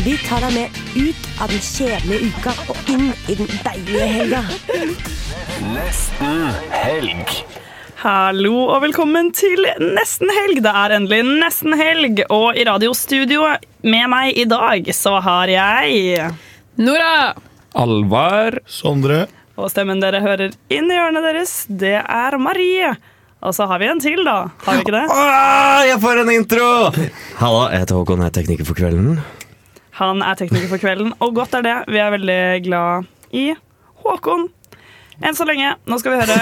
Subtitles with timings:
[0.00, 4.40] Vi tar deg med ut av den kjedelige uka og inn i den deilige helga.
[5.74, 7.32] Nesten helg.
[8.00, 10.62] Hallo og velkommen til Nesten helg.
[10.64, 16.32] Det er endelig nesten helg, og i radiostudioet med meg i dag så har jeg
[16.80, 17.34] Nora!
[17.76, 18.58] Alvar.
[18.64, 19.26] Sondre.
[19.60, 22.94] Og stemmen dere hører inn i hjørnet deres, det er Marie.
[23.42, 24.48] Og så har vi en til, da.
[24.64, 25.04] Har vi ikke det?
[25.10, 26.72] Åh, jeg får en intro!
[27.42, 29.22] Halla, jeg heter Håkon, jeg er tekniker for kvelden.
[30.00, 31.76] Han er tekniker for kvelden, og godt er det.
[31.92, 33.50] Vi er veldig glad i
[34.02, 34.48] Håkon.
[35.22, 35.74] Enn så lenge.
[35.86, 36.38] Nå skal vi høre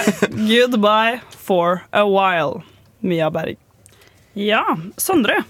[0.48, 2.62] 'Goodbye for a While'.
[3.02, 3.56] Mia Berg.
[4.38, 4.62] Ja,
[4.96, 5.42] Sondre.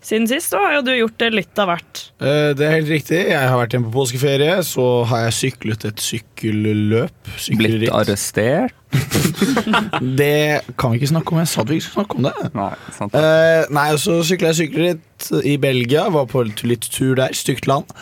[0.00, 2.02] Siden sist har jo du gjort det litt av hvert.
[2.22, 3.18] Eh, Det er helt riktig.
[3.28, 4.60] Jeg har vært hjemme på påskeferie.
[4.62, 7.32] Så har jeg syklet et sykkelløp.
[7.58, 8.77] Blitt arrestert.
[10.20, 11.38] Det kan vi ikke snakke om.
[11.42, 12.34] Jeg sa at vi ikke skulle snakke om det.
[12.56, 13.14] Nei, sant.
[13.14, 16.08] Uh, nei, så sykla jeg sykkelritt i Belgia.
[16.14, 17.36] Var på litt- litt tur der.
[17.36, 17.86] Stygt land.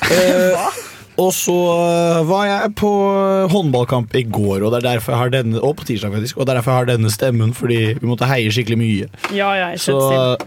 [0.00, 0.70] Uh,
[1.20, 2.88] og så eh, var jeg på
[3.52, 6.52] håndballkamp i går, og det er jeg har denne Og på tirsdag faktisk Og det
[6.54, 9.08] er derfor jeg har denne stemmen, fordi vi måtte heie skikkelig mye.
[9.36, 9.98] Ja, ja, jeg Så,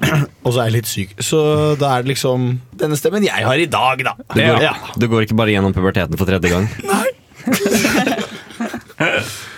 [0.46, 1.14] og så er jeg litt syk.
[1.22, 1.44] Så
[1.78, 2.48] da er det liksom
[2.80, 4.16] denne stemmen jeg har i dag, da.
[4.34, 4.74] Du går, Ja.
[4.98, 6.66] du går ikke bare gjennom puberteten for tredje gang.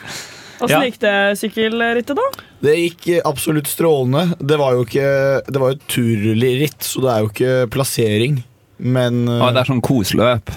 [0.62, 0.82] Åssen Ja.
[0.88, 2.28] gikk det sykkelrittet, da?
[2.64, 4.38] Det gikk eh, absolutt strålende.
[4.40, 5.10] Det var jo ikke
[5.52, 8.44] Det var jo et turritt, så det er jo ikke plassering.
[8.80, 10.50] Men eh, Ah, det er sånn kosløp.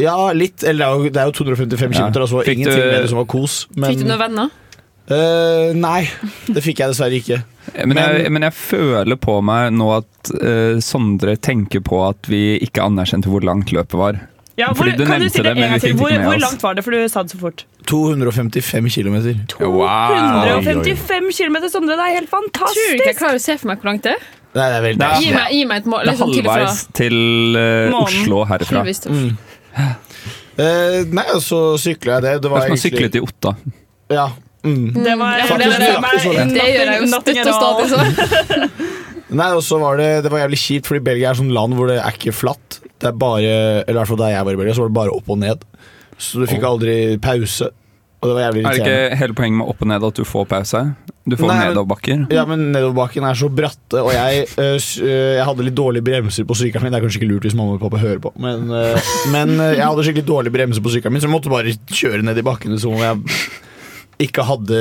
[0.00, 0.62] Ja, litt.
[0.64, 2.10] Eller det er jo, det er jo 255 Ja.
[2.10, 3.66] så altså ingenting du- med det som var kos.
[3.76, 4.50] Men, Fikk du noen venner?
[5.10, 6.08] Uh, nei,
[6.46, 7.40] det fikk jeg dessverre ikke.
[7.84, 12.28] Men, jeg, Men- men jeg føler på meg nå at uh, Sondre tenker på at
[12.30, 14.20] vi ikke anerkjente hvor langt løpet var.
[14.60, 15.94] Ja, hvor, Fordi du kan du si det det, en gang til?
[15.96, 17.64] Hvor, hvor langt var det, for du sa det så fort?
[17.88, 19.16] 255 km.
[19.54, 21.96] 255 km, Sondre.
[21.96, 24.28] Det er helt Tror ikke jeg klarer å se for meg hvor langt det er?
[24.50, 26.00] Nei, det er veldig Det er- Gi meg, gi meg et mål.
[26.00, 27.16] Det er Liksom, halvveis til
[27.56, 28.20] eh, Månen.
[28.20, 28.84] Oslo herfra.
[29.10, 29.36] Mm.
[30.60, 32.32] Uh, Nei, og så sykla jeg det.
[32.42, 33.54] Det var egentlig Syklet i Otta.
[34.10, 34.26] Ja.
[34.66, 34.92] Mm.
[34.92, 37.86] Det var Faktisk, for det- det- Det gjør jeg jo støtt og stadig.
[37.94, 38.70] Så.
[39.40, 41.86] Nei, og så var det, det var jævlig kjipt, fordi Belgia er sånn land hvor
[41.86, 42.80] det er ikke flatt.
[43.00, 43.50] Det er bare,
[43.82, 45.38] eller i hvert fall da jeg var i Belgia, så var det bare opp og
[45.40, 45.62] ned.
[46.20, 47.70] Så du fikk aldri pause.
[48.20, 49.04] Og det var jævlig Er det irriterende.
[49.08, 50.80] ikke hele poenget med opp og ned at du får pause?
[51.30, 52.26] Du får Nei, men- nedoverbakker.
[52.36, 56.04] Ja, men nedoverbakken er så bratte, og jeg, øh, s- øh, jeg hadde litt dårlige
[56.04, 56.92] bremser på sykkelen min.
[56.92, 58.98] Det er kanskje ikke lurt hvis mamma og pappa hører på, men, øh,
[59.32, 62.22] men øh, jeg hadde skikkelig dårlige bremser på sykkelen min, så jeg måtte bare kjøre
[62.22, 63.16] ned i bakkene som om jeg
[64.28, 64.80] ikke hadde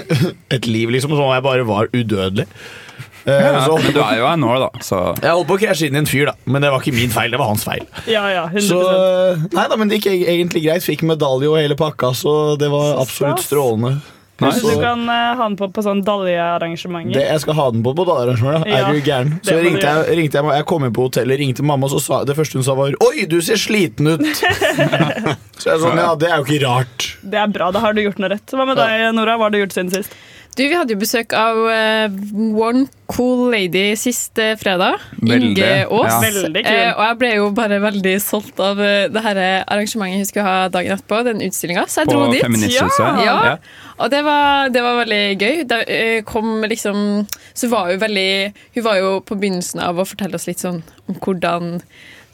[0.56, 1.10] et liv, liksom.
[1.10, 2.46] Som om jeg bare var udødelig.
[3.26, 5.62] Eh, Ja, så men du er jo her nå, da, så jeg holdt på å
[5.64, 7.32] krasje inn i en fyr, da, men det var ikke min feil.
[7.34, 7.82] Det var hans feil.
[8.06, 10.84] Ja, ja, 100 Så øh, Nei da, men det gikk egentlig greit.
[10.86, 13.96] Fikk medalje og hele pakka, så det var absolutt strålende.
[14.36, 17.14] Kanskje Så- du kan uh, ha den på på sånn daljearrangementer?
[17.16, 18.68] Det, jeg skal ha den på på dagarrangementet.
[18.68, 19.30] Ja, er du gæren?
[19.42, 22.18] Så ringte jeg, ringte jeg, jeg kom inn på hotellet, ringte mamma, og så sa,
[22.28, 24.26] det første hun sa var Oi, du ser sliten ut!
[25.60, 27.06] så jeg sånn, ja, det er jo ikke rart.
[27.24, 28.52] Det er bra, da har du gjort noe rett.
[28.52, 29.38] Hva med deg, Nora?
[29.40, 30.12] Hva har du gjort siden sist?
[30.56, 32.12] Du, Vi hadde jo besøk av uh,
[32.56, 35.02] One Cool Lady sist uh, fredag.
[35.20, 36.14] Veldig, Inge Aas.
[36.14, 36.20] ja.
[36.24, 36.70] Veldig kul.
[36.72, 40.70] Eh, og jeg ble jo bare veldig solgt av det her arrangementet hun skulle ha
[40.72, 41.20] dagen etterpå.
[41.28, 41.84] Den utstillinga.
[41.92, 42.72] Så jeg på dro dit.
[42.72, 42.88] Ja.
[43.26, 43.36] Ja.
[44.00, 45.62] Og det var, det var veldig gøy.
[45.68, 45.82] Da
[46.28, 50.48] kom liksom Så var hun veldig Hun var jo på begynnelsen av å fortelle oss
[50.48, 51.80] litt sånn om hvordan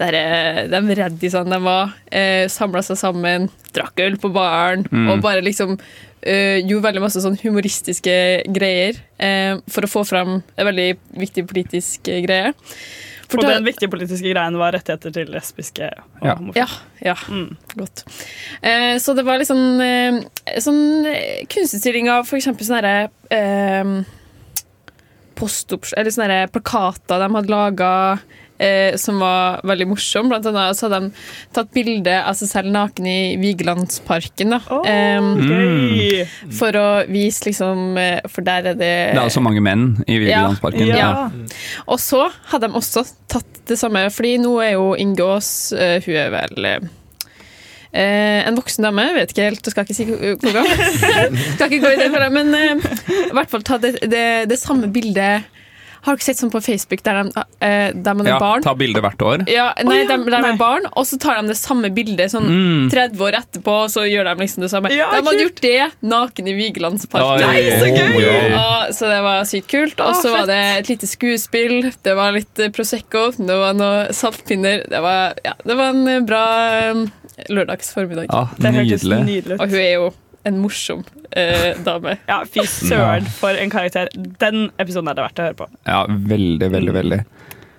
[0.02, 5.08] der, eh, de reddisene de var, eh, samla seg sammen, drakk øl på baren Mm.
[5.14, 5.78] og bare liksom
[6.22, 8.12] eh, gjorde veldig masse sånn humoristiske
[8.54, 12.52] greier eh, for å få fram en veldig viktig politisk greie.
[12.52, 12.52] greie.
[13.32, 15.88] Og den viktige politiske greien var rettigheter til lesbiske
[16.20, 16.34] og Ja.
[16.36, 16.54] homofile.
[16.60, 16.66] ja,
[17.02, 17.14] ja.
[17.32, 17.56] Mm.
[17.80, 18.04] Godt.
[18.62, 23.10] Eh, så det var litt sånn, eh, sånn eh, kunstutstilling av for eksempel sånne herre
[23.32, 24.04] eh,
[25.34, 25.94] postops...
[25.96, 27.92] Eller sånne plakater de hadde laga.
[28.62, 30.28] Eh, som var veldig morsom.
[30.30, 31.10] Blant annet så hadde de
[31.56, 34.54] tatt bilde av seg selv naken i Vigelandsparken.
[34.54, 34.60] Da.
[34.70, 36.26] Åh, Eh, gøy!
[36.54, 39.86] for å vise liksom eh, For der er det Det er altså så mange menn
[40.06, 40.92] i Vigelandsparken.
[40.94, 41.30] Ja.
[41.88, 45.98] Og så hadde de også tatt det samme, fordi nå er jo Inge Aas eh,
[46.04, 46.86] Hun er vel eh,
[47.92, 50.84] eh, en voksen dame, vet ikke helt, skal ikke si hvor gammel.
[51.56, 52.86] skal ikke gå i det for deg, men eh,
[53.28, 55.48] i hvert fall ta det, det, det samme bildet
[56.02, 58.62] Har dere sett sånn på Facebook der, de, eh, der man er Ja, barn?
[58.64, 59.44] ta bilde hvert år.
[59.48, 60.16] Ja, nei, oh, ja.
[60.16, 60.50] de, de Nei.
[60.52, 62.90] er barn, og så tar de det samme bildet sånn Mm.
[62.90, 64.90] 30 år etterpå, og så gjør de liksom det samme.
[64.90, 67.46] Ja, de hadde gjort det naken i Vigelandsparken.
[67.46, 68.50] Nei, så gøy!
[68.50, 70.00] Ja, så det var sykt kult.
[70.00, 74.08] Og så var det et lite skuespill, det var litt eh, Prosecco, det var noe
[74.12, 74.82] saltpinner.
[74.90, 76.44] Det var, ja, det var en eh, bra
[78.58, 79.24] Det hørtes nydelig.
[79.24, 80.10] nydelig Og hun er jo
[80.48, 81.04] en morsom
[81.38, 82.16] eh, dame.
[82.28, 84.10] Ja, fy søren for en karakter.
[84.42, 85.68] Den episoden er det verdt å høre på.
[85.86, 87.20] Ja, veldig, veldig, veldig.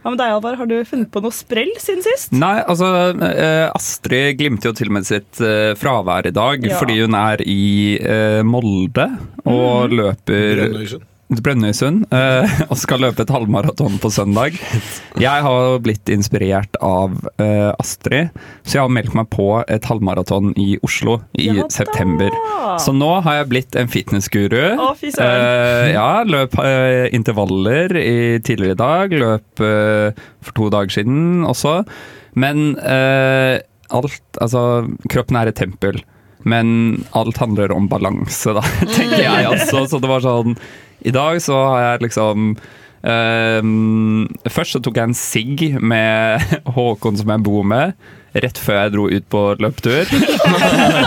[0.03, 0.57] Hva med deg, Alvar?
[0.59, 2.33] Har du funnet på noe sprell siden sist?
[2.35, 2.89] Nei, altså
[3.23, 6.75] eh, Astrid glimter jo til og med sitt eh, fravær i dag Ja.
[6.81, 9.05] fordi hun er i eh, Molde
[9.47, 11.07] og løper Brønnøysund.
[11.41, 14.59] Brønnøysund eh, og skal løpe et halvmaraton på søndag.
[15.21, 18.29] Jeg har blitt inspirert av eh, Astrid,
[18.63, 22.33] så jeg har meldt meg på et halvmaraton i Oslo i Ja september.
[22.81, 24.75] Så nå har jeg blitt en fitnessguru.
[24.77, 25.11] Å, fy.
[25.21, 29.15] Eh, ja, løp eh, intervaller i tidligere i dag.
[29.23, 31.81] Løp eh, for to dager siden også.
[32.39, 33.61] Men eh,
[33.93, 36.01] alt Altså, kroppen er et tempel.
[36.49, 38.63] Men alt handler om balanse, da,
[38.97, 39.85] tenker jeg også.
[39.91, 40.57] Så det var sånn
[41.03, 42.53] I dag så har jeg liksom
[43.03, 46.43] ehm, Først så tok jeg en sigg med
[46.75, 47.97] Håkon som jeg bor med.
[48.33, 50.09] Rett før jeg dro ut på løpetur.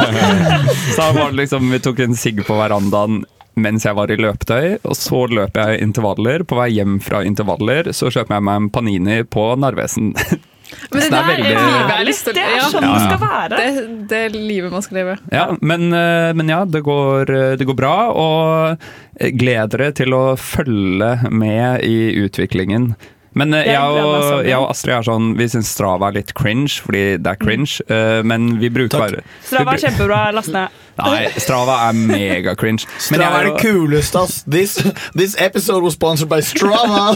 [0.96, 3.24] så var det liksom Vi tok en sigg på verandaen
[3.56, 6.42] mens jeg var i løpetøy, og så løper jeg intervaller.
[6.44, 10.12] På vei hjem fra intervaller så kjøper jeg meg en Panini på Narvesen.
[10.90, 12.68] Men det, det er der veldig- er livet jeg har lyst til Det er ja.
[12.72, 13.58] sånn det skal være.
[13.60, 15.16] Det, det er livet man skal leve.
[15.32, 18.78] Ja, men, eh, men ja, det går, det går bra, og
[19.38, 22.94] gled dere til å følge med i utviklingen.
[23.36, 26.78] Men eh, jeg og, jeg og Astrid er sånn, vi syns Strava er litt cringe,
[26.84, 30.20] fordi det er cringe, eh, men vi bruker bare Strava er kjempebra.
[30.36, 30.82] Last ned.
[30.96, 32.88] Nei, Strava er mega-cringe.
[32.88, 34.38] Men Strava er det kuleste, ass.
[34.48, 34.78] This,
[35.12, 37.12] this episode was sponsored by Strava.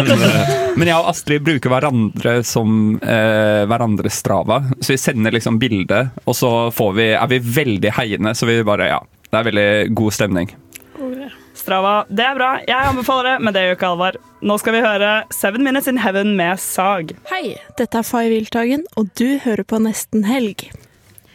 [0.78, 4.60] Men jeg og Astrid bruker hverandre som uh, hverandres Strava.
[4.82, 8.36] Så vi sender liksom bilde, og så får vi, er vi veldig heiende.
[8.36, 9.00] Så vi bare, ja.
[9.26, 10.52] Det er veldig god stemning.
[11.66, 12.48] Strava, det er bra.
[12.62, 14.16] Jeg anbefaler det, men det gjør ikke Alvar.
[14.46, 17.10] Nå skal vi høre Seven Minutes in Heaven med Sag.
[17.26, 20.68] Hei, dette er Fay Wiltagen, og du hører på Nesten Helg.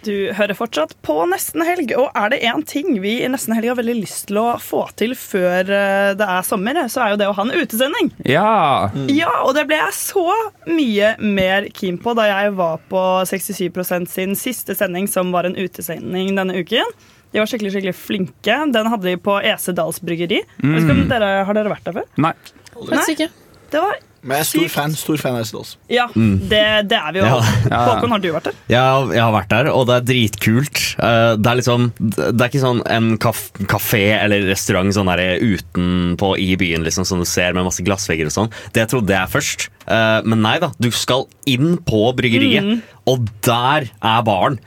[0.07, 3.73] Du hører fortsatt på Nesten Helg, og er det én ting vi i Nesten Helg
[3.73, 7.19] har veldig lyst til å få til før eh, det er sommer, så er jo
[7.19, 8.15] det å ha en utesending.
[8.23, 8.87] Ja!
[9.11, 10.23] Ja, og det ble jeg så
[10.71, 15.59] mye mer keen på da jeg var på 67% sin siste sending, som var en
[15.59, 16.95] utesending denne uken.
[17.31, 18.59] De var skikkelig skikkelig flinke.
[18.75, 20.41] Den hadde de på Esedals bryggeri.
[20.63, 21.07] Mm.
[21.11, 22.07] dere, har dere vært der før?
[22.27, 22.33] Nei.
[22.75, 23.29] Faktisk ikke.
[23.71, 25.69] Det var Men jeg er stor fan, stor fan av Essedals.
[25.89, 26.59] Ja, det,
[26.91, 27.25] det er vi jo.
[27.25, 27.37] Ja.
[27.71, 27.79] Ja.
[27.87, 28.57] Håkon, har du vært der?
[28.69, 30.81] Jeg, jeg har vært der, og det er dritkult.
[31.01, 33.39] Eh, Det er liksom Det er ikke sånn en kaf
[33.71, 38.29] kafé eller restaurant sånn der utenpå i byen liksom, som du ser med masse glassvegger
[38.29, 38.51] og sånn.
[38.75, 39.69] Det trodde jeg først.
[39.87, 44.59] Eh, Men nei da, du skal inn på bryggeriet, og der er baren.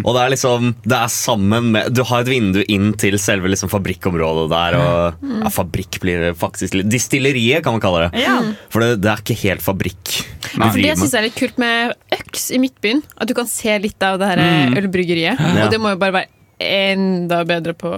[0.00, 3.50] Og det er liksom Det er sammen med Du har et vindu inn til selve
[3.52, 8.22] liksom fabrikkområdet der, og ja, fabrikk blir faktisk Distilleriet, kan man kalle det.
[8.24, 8.38] Ja.
[8.72, 10.14] For det, det er ikke helt fabrikk.
[10.56, 13.02] vi For Det syns jeg er litt kult med Øks i Midtbyen.
[13.20, 14.76] At du kan se litt av det her Mm.
[14.80, 15.38] ølbryggeriet.
[15.40, 15.64] Ja.
[15.66, 16.32] Og det må jo bare være
[16.96, 17.92] enda bedre på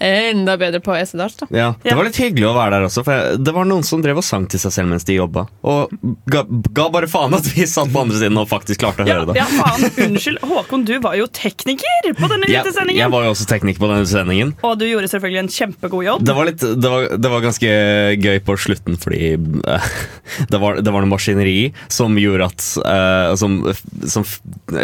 [0.00, 1.46] Enda bedre på Esedals, da.
[1.52, 4.20] Ja, Det var litt hyggelig å være der også, for det var noen som drev
[4.22, 5.42] og sang til seg selv mens de jobba.
[5.60, 5.92] Og
[6.32, 9.18] ga, ga bare faen at vi satt på andre siden og faktisk klarte å Ja,
[9.20, 9.36] høre det.
[9.42, 10.40] ja, faen, unnskyld.
[10.50, 13.02] Håkon, du var jo tekniker på denne ja, sendingen.
[13.02, 14.54] jeg var jo også tekniker på denne sendingen.
[14.64, 16.24] Og du gjorde selvfølgelig en kjempegod jobb.
[16.30, 17.74] Det var, litt, det, var, det var ganske
[18.24, 19.90] gøy på slutten, fordi uh,
[20.52, 21.58] det, var, det var noe maskineri
[21.92, 23.60] som gjorde at uh, som,
[24.08, 24.24] som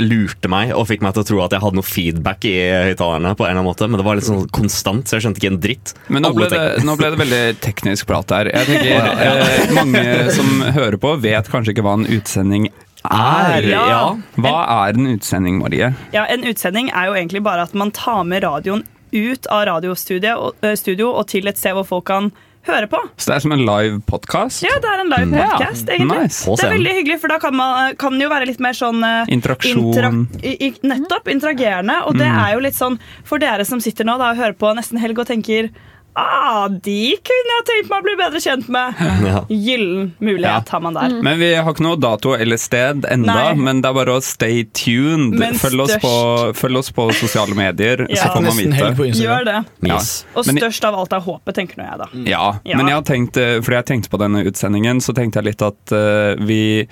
[0.02, 2.54] lurte meg og fikk meg til å tro at jeg hadde noe feedback i
[2.90, 3.32] høyttalerne.
[3.38, 5.52] på en eller annen måte Men det var litt sånn konstant, så jeg skjønte ikke
[5.54, 5.92] en dritt.
[6.12, 8.50] Men nå ble, det, nå ble det veldig teknisk prat her.
[8.52, 10.02] Jeg tenker eh, Mange
[10.34, 12.68] som hører på, vet kanskje ikke hva en utsending
[13.06, 13.68] er.
[13.70, 13.84] Ja.
[13.90, 14.02] Ja.
[14.42, 14.56] Hva
[14.88, 15.92] er en utsending, Marie?
[16.14, 18.84] Ja, En utsending er jo egentlig bare at man tar med radioen
[19.14, 22.32] ut av radiostudio og, eh, studio og til et sted hvor folk kan
[22.68, 23.00] høre på.
[23.16, 24.64] Så det er som en live podkast?
[24.66, 26.20] Ja, det er en live podcast, egentlig.
[26.26, 26.44] Nice.
[26.50, 29.02] Det er veldig hyggelig, for da kan, man, kan det jo være litt mer sånn
[29.06, 30.22] eh, Interaksjon.
[30.42, 32.00] i, i, nettopp interagerende.
[32.10, 34.72] Og det er jo litt sånn for dere som sitter nå da, og hører på
[34.76, 35.70] nesten helg og tenker
[36.16, 39.00] Ah, de kunne jeg tenkt meg å bli bedre kjent med.
[39.26, 39.40] Ja.
[39.50, 41.16] Gyllen mulighet har man der.
[41.24, 43.56] Men vi har ikke noe dato eller sted enda, Nei.
[43.58, 45.34] men det er bare å stay tuned.
[45.40, 46.12] Men Følg oss, på,
[46.56, 48.22] følg oss på sosiale medier, Ja.
[48.22, 49.18] så får man vite.
[49.20, 49.58] Gjør det.
[49.88, 49.96] Ja.
[49.98, 50.24] Yes.
[50.36, 52.08] Og størst av alt er håpet, tenker nå jeg da.
[52.30, 52.76] Ja, Ja.
[52.78, 55.62] men jeg har tenkt, eh, fordi jeg tenkte på denne utsendingen, så tenkte jeg litt
[55.66, 56.86] at uh, vi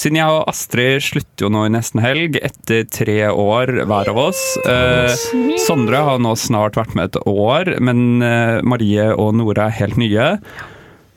[0.00, 4.20] Siden jeg og Astrid slutter jo nå i nesten helg, etter tre år hver av
[4.22, 4.40] oss.
[4.64, 5.12] Eh,
[5.60, 9.98] Sondre har nå snart vært med et år, men eh, Marie og Nora er helt
[10.00, 10.28] nye.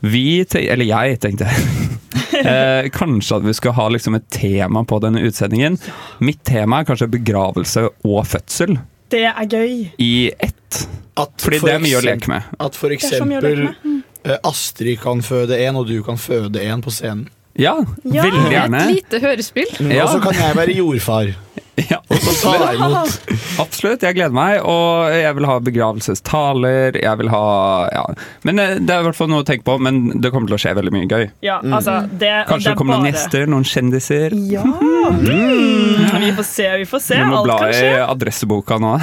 [0.04, 0.25] Vi,
[0.60, 1.48] eller jeg tenkte
[2.42, 5.78] eh, kanskje at vi skulle ha liksom et tema på denne utsendingen.
[6.20, 8.75] Mitt tema er kanskje begravelse og fødsel
[9.13, 9.78] Det er gøy.
[10.04, 10.12] i
[10.44, 10.82] ett.
[11.16, 12.52] At Fordi for det er mye å leke med.
[12.60, 17.30] At for eksempel eh, Astrid kan føde en, og du kan føde en på scenen.
[17.60, 17.74] Ja,
[18.14, 18.24] Ja.
[18.24, 18.78] veldig gjerne.
[18.90, 19.66] Et lite hørespill.
[19.92, 20.04] Ja.
[20.04, 21.28] Og så kan jeg være jordfar.
[21.90, 22.76] Ja, Og så ta absolutt.
[22.86, 23.40] imot.
[23.64, 24.60] absolutt, jeg gleder meg.
[24.70, 27.00] Og jeg vil ha begravelsestaler.
[27.02, 27.42] Jeg vil ha
[27.92, 28.04] ja.
[28.46, 30.58] Men eh, Det er i hvert fall noe å tenke på, men det kommer til
[30.58, 31.26] å skje veldig mye gøy.
[31.46, 34.38] Ja, altså, det, Kanskje det det er kommer noen bare- gjester, noen kjendiser.
[34.54, 34.64] Ja!
[35.04, 36.22] Mm.
[36.24, 37.16] Vi får se, vi får se.
[37.20, 38.94] Vi må bla i adresseboka nå.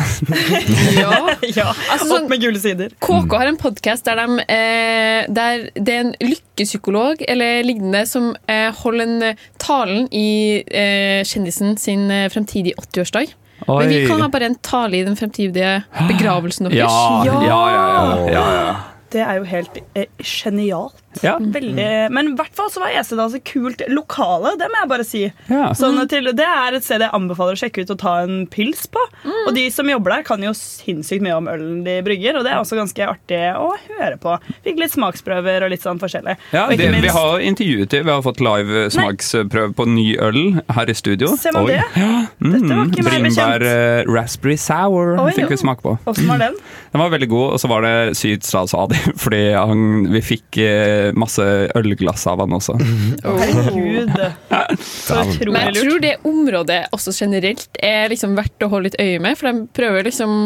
[0.96, 1.10] Ja.
[1.44, 2.94] Ja, Altså, sånn- Opp med gule sider.
[3.04, 8.30] KK har en podkast der, de, eh, der det er en lykkepsykolog eller lignende som
[8.48, 13.36] eh, holder en eh, talen i eh, kjendisen sin eh, fremtidige 80-årsdag.
[13.68, 16.80] Men vi kan ha bare en tale i den fremtidige begravelsen deres.
[16.80, 17.58] Ja, ja, ja.
[17.76, 18.76] ja, ja, ja.
[19.10, 20.96] Det er jo helt eh, genialt.
[21.24, 21.32] ja.
[21.42, 25.06] Veldig, men i hvert fall så var Esedal så kult lokale, det må jeg bare
[25.06, 25.22] si.
[25.50, 25.72] ja.
[25.74, 28.84] Sånn til, det er et sted jeg anbefaler å sjekke ut og ta en pils
[28.94, 29.02] på.
[29.48, 32.52] Og de som jobber der, kan jo sinnssykt mye om ølen de brygger, og det
[32.52, 34.36] er også ganske artig å høre på.
[34.66, 36.36] Fikk litt smaksprøver og litt sånn forskjellig.
[36.54, 38.06] Ja, det, minst, vi har intervjuet dem.
[38.06, 40.40] Vi har fått live smaksprøve på ny øl
[40.76, 41.34] her i studio.
[41.40, 41.82] Ser man det?
[41.90, 43.66] Dette var ikke meg Bringebær bekjent.
[43.66, 45.62] eh, raspberry sour Oi, fikk vi ja.
[45.66, 45.96] smake på.
[46.10, 46.54] Åssen var den?
[46.94, 50.20] Den var veldig god, og så var det sykt stas av dem, fordi han, vi
[50.24, 51.44] fikk eh, masse
[51.78, 52.76] ølglass av han også.
[53.24, 54.12] Herregud.
[54.84, 55.18] Så
[55.50, 59.38] Men jeg tror det området også generelt er liksom verdt å holde litt øye med.
[59.40, 60.38] For de prøver liksom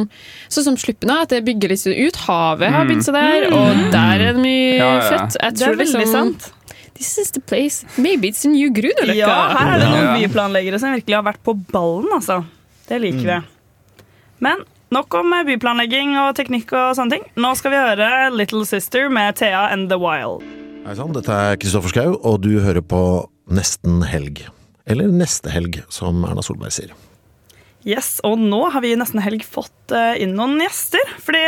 [0.53, 2.21] Sånn som Sluppen, at det bygger litt ut.
[2.27, 5.09] Havet har begynt seg der, og der er det mye Ja, ja.
[5.11, 5.39] fett.
[5.41, 6.51] Jeg Det er veldig liksom sant.
[6.95, 7.83] This is the place.
[7.99, 9.17] Maybe it's a new Grünerløkka.
[9.19, 12.45] Ja, her er det noen byplanleggere som virkelig har vært på ballen, altså.
[12.87, 13.39] Det liker vi.
[14.45, 14.63] Men
[14.95, 17.25] nok om byplanlegging og teknikk og sånne ting.
[17.41, 20.45] Nå skal vi høre Little Sister med Thea and The Wild.
[20.85, 23.01] Hei sann, dette er Kristoffer Schau, og du hører på
[23.51, 24.45] Nesten helg.
[24.87, 26.95] Eller Neste helg, som Erna Solberg sier.
[27.85, 31.03] Yes, Og nå har vi nesten helg fått eh, inn noen gjester.
[31.21, 31.43] Fordi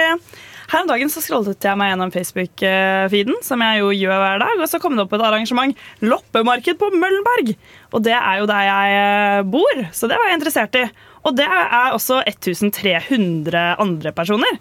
[0.73, 4.61] her om dagen så scrollet jeg meg gjennom Facebook-feeden, som jeg jo gjør hver dag,
[4.61, 7.55] og så kom det opp et arrangement, loppemarked på Møllenberg.
[7.95, 10.89] Og det er jo der jeg eh, bor, så det var jeg interessert i.
[11.27, 14.61] Og det er også 1300 andre personer.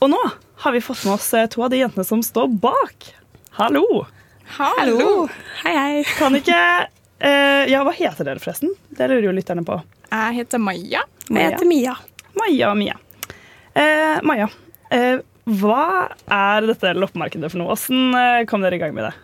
[0.00, 0.20] Og nå
[0.64, 3.10] har vi fått med oss eh, to av de jentene som står bak.
[3.58, 3.84] Hallo!
[4.56, 5.26] Hallo.
[5.62, 6.04] Hei, hei.
[6.18, 8.72] Kan ikke uh, Ja, hva heter dere, forresten?
[8.92, 9.78] Det lurer jo lytterne på.
[10.12, 11.04] Jeg heter Maja.
[11.28, 11.44] Maja.
[11.44, 11.94] Jeg heter Mia.
[12.36, 12.96] Maja og Mia.
[13.72, 14.48] Uh, Maja,
[14.92, 15.22] uh,
[15.60, 15.84] hva
[16.32, 17.76] er dette loppemarkedet for noe?
[17.76, 19.14] Hvordan kom dere i gang med det?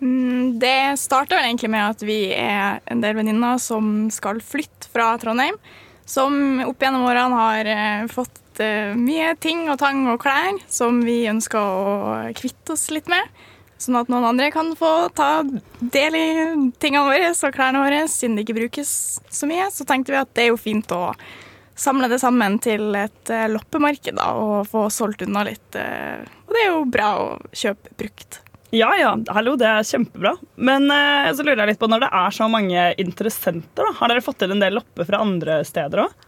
[0.00, 5.12] Mm, Det starta egentlig med at vi er en del venninner som skal flytte fra
[5.22, 5.58] Trondheim.
[6.08, 11.02] Som opp gjennom årene har eh, fått eh, mye ting og tang og klær som
[11.04, 13.28] vi ønsker å kvitte oss litt med.
[13.78, 16.30] Sånn at noen andre kan få ta del i
[16.80, 18.90] tingene våre og klærne våre, siden det ikke brukes
[19.28, 19.68] så mye.
[19.70, 21.12] Så tenkte vi at det er jo fint å
[21.78, 25.68] samle det sammen til et eh, loppemarked da, og få solgt unna litt.
[25.76, 28.40] og det er jo bra å kjøpe brukt.
[28.70, 30.34] Ja, ja, hallo, det er kjempebra.
[30.60, 34.12] Men eh, så lurer jeg litt på når det er så mange interessenter, da, har
[34.12, 36.26] dere fått til en del lopper fra andre steder òg?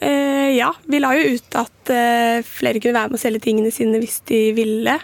[0.00, 3.72] Eh, ja, vi la jo ut at eh, flere kunne være med å selge tingene
[3.72, 4.96] sine hvis de ville.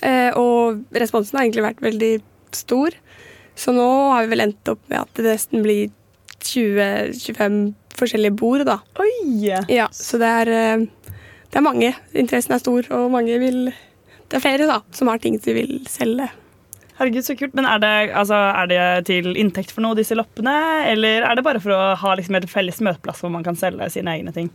[0.00, 2.12] Eh, og responsen har egentlig vært veldig
[2.56, 2.96] stor.
[3.54, 5.92] Så nå har vi vel endt opp med at det nesten blir
[6.44, 7.62] 20-25
[7.94, 8.80] forskjellige bord, da.
[9.00, 9.12] Oi!
[9.70, 11.12] Ja, så det er, eh,
[11.52, 11.92] det er mange.
[12.16, 13.68] Interessen er stor, og mange vil
[14.34, 16.24] Det er flere da, som har ting de vil selge.
[16.98, 17.52] Herregud, så kult.
[17.54, 20.54] Men er det, altså, er det til inntekt for noe, disse loppene?
[20.90, 23.92] Eller er det bare for å ha liksom, et felles møteplass hvor man kan selge
[23.94, 24.50] sine egne ting?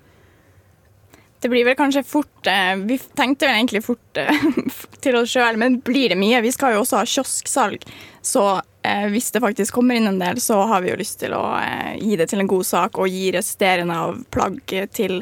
[1.39, 4.41] Det blir vel kanskje fort eh, Vi tenkte vel egentlig fort eh,
[5.05, 6.41] til oss sjøl, men blir det mye?
[6.43, 7.85] Vi skal jo også ha kiosksalg,
[8.19, 8.49] så
[8.83, 11.45] eh, hvis det faktisk kommer inn en del, så har vi jo lyst til å
[11.55, 14.59] eh, gi det til en god sak og gi resterende av plagg
[14.91, 15.21] til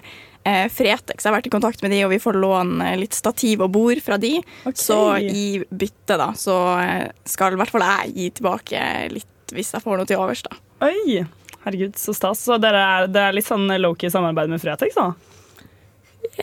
[0.74, 1.24] Fretex.
[1.24, 4.02] Jeg har vært i kontakt med de, og vi får låne litt stativ og bord
[4.04, 4.36] fra de.
[4.78, 9.72] Så i bytte da, så eh, skal i hvert fall jeg gi tilbake litt hvis
[9.72, 10.58] jeg får noe til overs, da.
[10.88, 11.22] Oi!
[11.64, 12.42] Herregud, så stas.
[12.44, 15.12] Så dere er, det er litt sånn lowkey samarbeid med Fretex, da?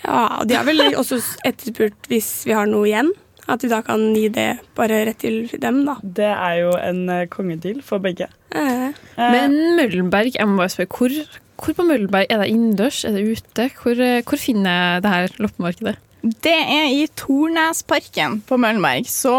[0.01, 3.13] Ja, og de har vel også etterspurt hvis vi har noe igjen.
[3.51, 5.99] At vi da kan gi det bare rett til dem, da.
[6.01, 8.31] Det er jo en kongedeal for begge.
[8.57, 8.97] Eh.
[9.19, 13.25] Men Møllenberg, jeg må bare spørre, hvor, hvor på Møllenberg er det innendørs, er det
[13.39, 13.69] ute?
[13.83, 15.97] Hvor, eh, hvor finner jeg det her loppemarkedet?
[16.45, 19.07] Det er i Tornesparken på Møllenberg.
[19.11, 19.35] Så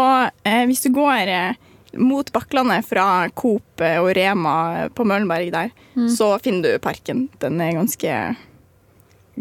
[0.46, 1.54] eh, hvis du går eh,
[1.98, 6.10] mot Bakklandet fra Coop eh, og Rema på Møllenberg der, Mm.
[6.12, 7.22] så finner du parken.
[7.40, 8.10] Den er ganske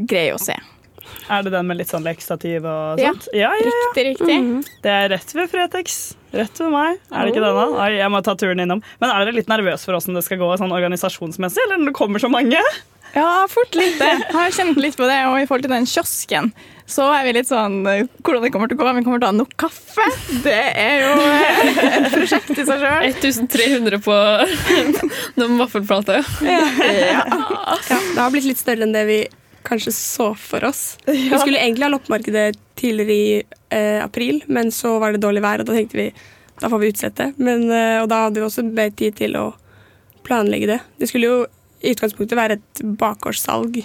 [0.07, 0.53] grei å se.
[1.29, 3.29] Er det den med litt sånn lekestativ og sånt?
[3.33, 3.69] Ja, ja, ja.
[3.71, 4.37] riktig, riktig.
[4.41, 4.63] Mhm.
[4.85, 5.99] Det er rett ved Fretex.
[6.35, 6.99] Rett ved meg.
[7.11, 7.61] Er det ikke denne?
[7.61, 7.85] da?
[7.85, 8.83] Oi, jeg må ta turen innom.
[8.99, 11.97] Men er dere litt nervøs for åssen det skal gå sånn organisasjonsmessig, eller når det
[12.01, 12.59] kommer så mange?
[13.15, 14.09] Ja, fort litt det.
[14.11, 15.15] Jeg har kjent litt på det.
[15.29, 16.49] Og i forhold til den kiosken,
[16.85, 18.91] så er vi litt sånn eh, Hvordan det kommer til å gå.
[18.97, 20.07] Vi kommer til å ha nok kaffe.
[20.43, 21.71] Det er jo eh,
[22.01, 23.07] et prosjekt i seg sjøl.
[23.13, 24.17] 1300 på
[25.39, 26.27] noen vaffelplater.
[26.45, 27.23] Ja.
[27.23, 27.23] ja,
[27.87, 29.17] det har blitt litt større enn det vi
[29.65, 30.83] kanskje så for oss.
[31.05, 35.63] Vi skulle egentlig ha loppemarkedet tidligere i eh, april, men så var det dårlig vær,
[35.63, 36.09] og da tenkte vi
[36.55, 37.25] da får vi utsette.
[37.35, 39.49] Men, eh, og da hadde vi også mer tid til å
[40.25, 40.79] planlegge det.
[41.01, 41.39] Det skulle jo
[41.85, 43.81] i utgangspunktet være et bakgårdssalg,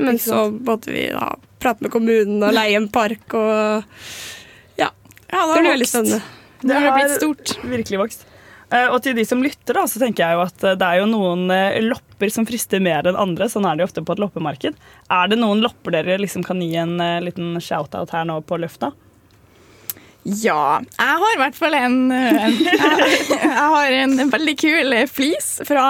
[0.00, 3.84] men så måtte vi da prate med kommunen og leie en park og
[4.80, 4.88] ja.
[5.28, 6.22] Ja, det blir veldig spennende.
[6.62, 7.52] Det har blitt stort.
[7.62, 8.26] Virkelig vokst.
[8.72, 11.02] Eh, Og til de som lytter, da, så tenker jeg jo at eh, det er
[11.02, 13.50] jo noen eh, lopper som frister mer enn andre.
[13.52, 14.78] Sånn er det jo ofte på et loppemarked.
[15.12, 18.92] Er det noen lopper dere liksom kan gi en liten shout-out her nå på lufta?
[20.22, 25.66] Ja, jeg har i hvert fall en, en jeg, jeg har en veldig kul fleece
[25.66, 25.86] fra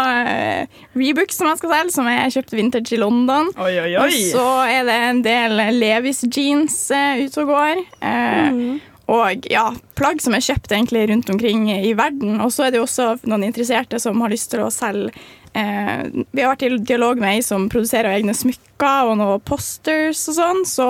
[0.96, 3.50] Rebook som jeg skal selge, som jeg kjøpte vintage i London.
[3.60, 4.06] Oi, oi, oi.
[4.06, 7.84] Og så er det en del Levis jeans ute og går.
[8.08, 8.64] Eh,
[9.10, 9.64] Og ja,
[9.98, 12.38] plagg som er kjøpt egentlig rundt omkring i verden.
[12.44, 15.10] Og så er det jo også noen interesserte som har lyst til å selge
[15.58, 20.22] eh, Vi har vært i dialog med ei som produserer egne smykker og noen posters
[20.30, 20.86] og sånn, så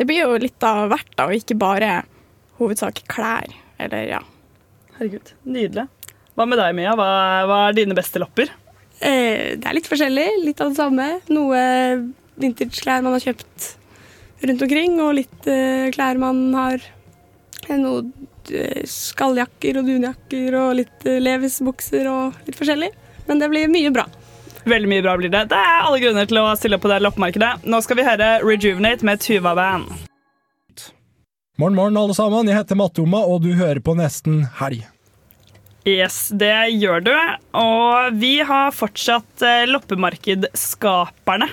[0.00, 2.02] det blir jo litt av hvert, da, og ikke bare
[2.60, 3.52] hovedsak klær.
[3.80, 4.20] Eller ja.
[4.96, 5.86] Herregud, nydelig.
[6.36, 6.94] Hva med deg, Mia?
[6.96, 7.10] Hva,
[7.48, 8.52] hva er dine beste lopper?
[9.00, 10.28] Eh, det er litt forskjellig.
[10.44, 11.08] Litt av det samme.
[11.32, 11.60] Noe
[12.40, 13.68] vintage-klær man har kjøpt
[14.48, 16.84] rundt omkring, og litt eh, klær man har
[17.68, 18.04] eh, Noe
[18.54, 22.90] eh, skalljakker og dunjakker og litt eh, Levis-bukser og litt forskjellig.
[23.28, 24.06] Men det blir mye bra.
[24.68, 25.46] Veldig mye bra blir det.
[25.52, 27.66] Det er alle grunner til å stille opp på det loppemarkedet.
[27.68, 29.92] Nå skal vi høre Rejuvenate med Tuva Band.
[31.60, 32.48] Morgen, morgen, alle sammen.
[32.48, 34.86] Jeg heter Mattoma, og du hører på Nesten Helg.
[35.88, 37.14] Yes, det gjør du.
[37.56, 41.48] Og vi har fortsatt loppemarkedskaperne,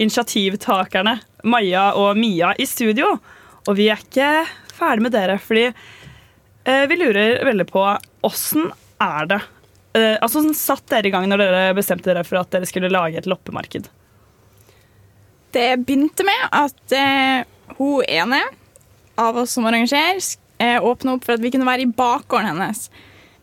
[0.00, 3.14] initiativtakerne, Maja og Mia i studio.
[3.68, 4.30] Og vi er ikke
[4.78, 7.84] ferdig med dere, fordi eh, vi lurer veldig på
[8.26, 8.70] åssen
[9.02, 9.40] er det?
[9.96, 12.92] Eh, altså, Hvordan satt dere i gang når dere bestemte dere for at dere skulle
[12.92, 13.90] lage et loppemarked?
[15.54, 17.44] Det begynte med at eh,
[17.78, 18.42] hun ene
[19.18, 20.20] av oss som arrangerer,
[20.62, 22.88] eh, åpna opp for at vi kunne være i bakgården hennes.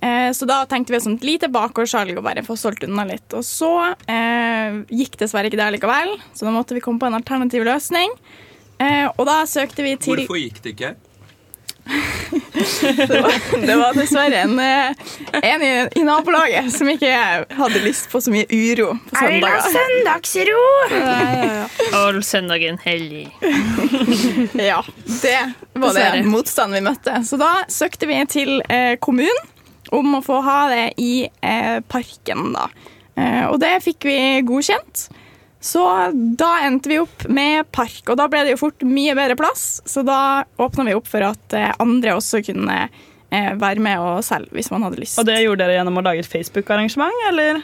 [0.06, 3.26] Eh, så da tenkte vi sånn et lite bakgårdssalg og bare få solgt unna litt.
[3.34, 3.71] Og så
[4.12, 8.13] eh, gikk dessverre ikke det likevel, så da måtte vi komme på en alternativ løsning.
[8.78, 10.93] Eh, og da søkte vi til gikk det ikke?
[11.86, 14.93] Det, var, det var dessverre en, eh,
[15.41, 17.12] en i, i nabolaget som ikke
[17.60, 20.63] hadde lyst på så mye uro på Er det noe ha søndagsro?
[22.00, 23.28] All søndagen hellig.
[24.65, 24.82] Ja,
[25.21, 25.38] det
[25.74, 27.19] var det motstanden vi møtte.
[27.28, 29.52] Så da søkte vi til eh, kommunen
[29.93, 32.69] om å få ha det i eh, parken, da.
[33.15, 34.17] Eh, og det fikk vi
[34.48, 35.08] godkjent.
[35.65, 35.82] Så
[36.38, 39.82] da endte vi opp med park, og da ble det jo fort mye bedre plass.
[39.89, 44.19] Så da åpna vi opp for at eh, andre også kunne eh, være med og
[44.28, 45.17] selge, hvis man hadde lyst.
[45.21, 47.63] Og det gjorde dere gjennom å lage et Facebook-arrangement, eller?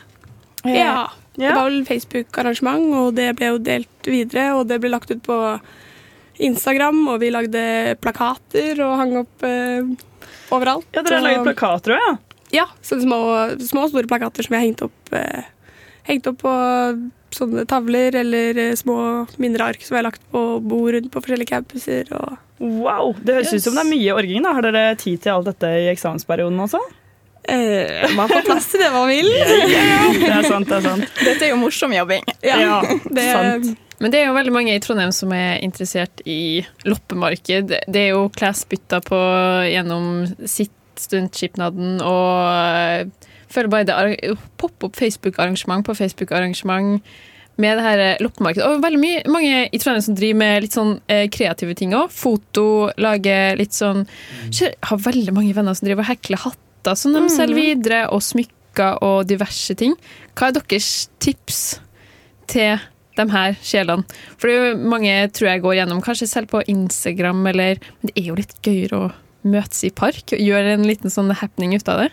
[0.65, 1.11] Ja.
[1.37, 4.49] Det var vel Facebook-arrangement, og det ble jo delt videre.
[4.57, 5.37] Og det ble lagt ut på
[6.41, 7.63] Instagram, og vi lagde
[8.01, 9.85] plakater og hang opp eh,
[10.51, 10.89] overalt.
[10.91, 12.17] Ja, dere har laget plakater òg, ja?
[12.51, 13.21] Ja, så små,
[13.63, 15.45] små og store plakater som vi har hengt opp, eh,
[16.07, 16.53] hengt opp på
[17.31, 18.95] sånne tavler eller eh, små
[19.41, 22.09] mindre ark som jeg har lagt på bord rundt på forskjellige campuser.
[22.17, 24.43] Og Wow, Det høres ut som det er mye orging.
[24.45, 24.51] da.
[24.53, 26.81] Har dere tid til alt dette i eksamensperioden også?
[27.49, 29.29] eh, man får plass til det man vil.
[29.31, 31.07] Det er sant, det er sant.
[31.23, 32.27] Dette er jo morsom jobbing.
[32.45, 33.71] Ja, det, sant.
[34.01, 37.73] Men det er jo veldig mange i Trondheim som er interessert i loppemarked.
[37.87, 39.17] Det er jo klesbytter på
[39.71, 40.07] gjennom
[40.49, 43.11] sitt studentskipnaden og jeg
[43.53, 47.01] føler bare det popper opp Facebook-arrangement på Facebook-arrangement
[47.61, 48.67] med det her loppemarkedet.
[48.67, 52.13] Og veldig mye, mange i Trondheim som driver med litt sånn eh, kreative ting òg.
[52.13, 52.65] Foto,
[53.01, 54.05] lage litt sånn
[54.49, 58.23] Jeg har veldig mange venner som driver og hekler hatter som de selger videre, og
[58.25, 59.93] smykker og diverse ting.
[60.33, 61.59] Hva er deres tips
[62.49, 62.79] til
[63.19, 64.07] de her sjelene?
[64.39, 68.09] For det er jo mange tror jeg går gjennom, kanskje selv på Instagram, eller Men
[68.09, 69.11] det er jo litt gøyere å
[69.41, 72.09] møtes i park og gjøre en liten sånn happening ut av det.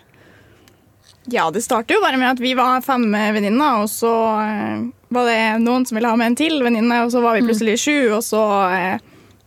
[1.30, 5.28] Ja, det startet jo bare med at vi var fem venninner, og så eh, var
[5.28, 8.14] det noen som ville ha med en til venninne, og så var vi plutselig sju,
[8.16, 8.40] og så
[8.72, 9.04] eh,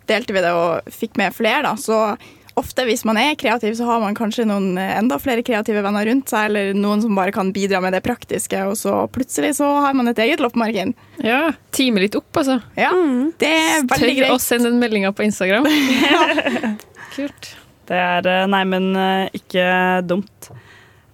[0.10, 1.74] delte vi det og fikk med flere, da.
[1.80, 1.98] Så
[2.60, 6.06] ofte hvis man er kreativ, så har man kanskje noen eh, enda flere kreative venner
[6.06, 9.74] rundt seg, eller noen som bare kan bidra med det praktiske, og så plutselig så
[9.88, 10.94] har man et eget loppemarked.
[11.26, 12.60] Ja, Time litt opp, altså.
[12.78, 12.94] Ja,
[13.42, 14.36] det er veldig Tør greit.
[14.36, 15.66] å sende en melding på Instagram.
[17.16, 17.56] Kult.
[17.90, 18.94] Det er Nei, men
[19.36, 19.66] ikke
[20.08, 20.54] dumt.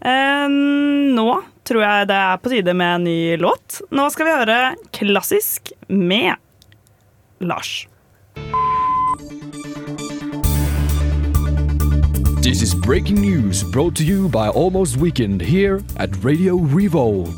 [0.08, 0.48] Eh,
[1.18, 1.32] nå
[1.68, 3.82] tror jeg det er på tide med en ny låt.
[3.92, 4.60] Nå skal vi høre
[4.96, 6.40] Klassisk med
[7.44, 7.88] Lars.
[12.42, 17.36] This is breaking news brought to you by Almost Weekend here at Radio Revolve.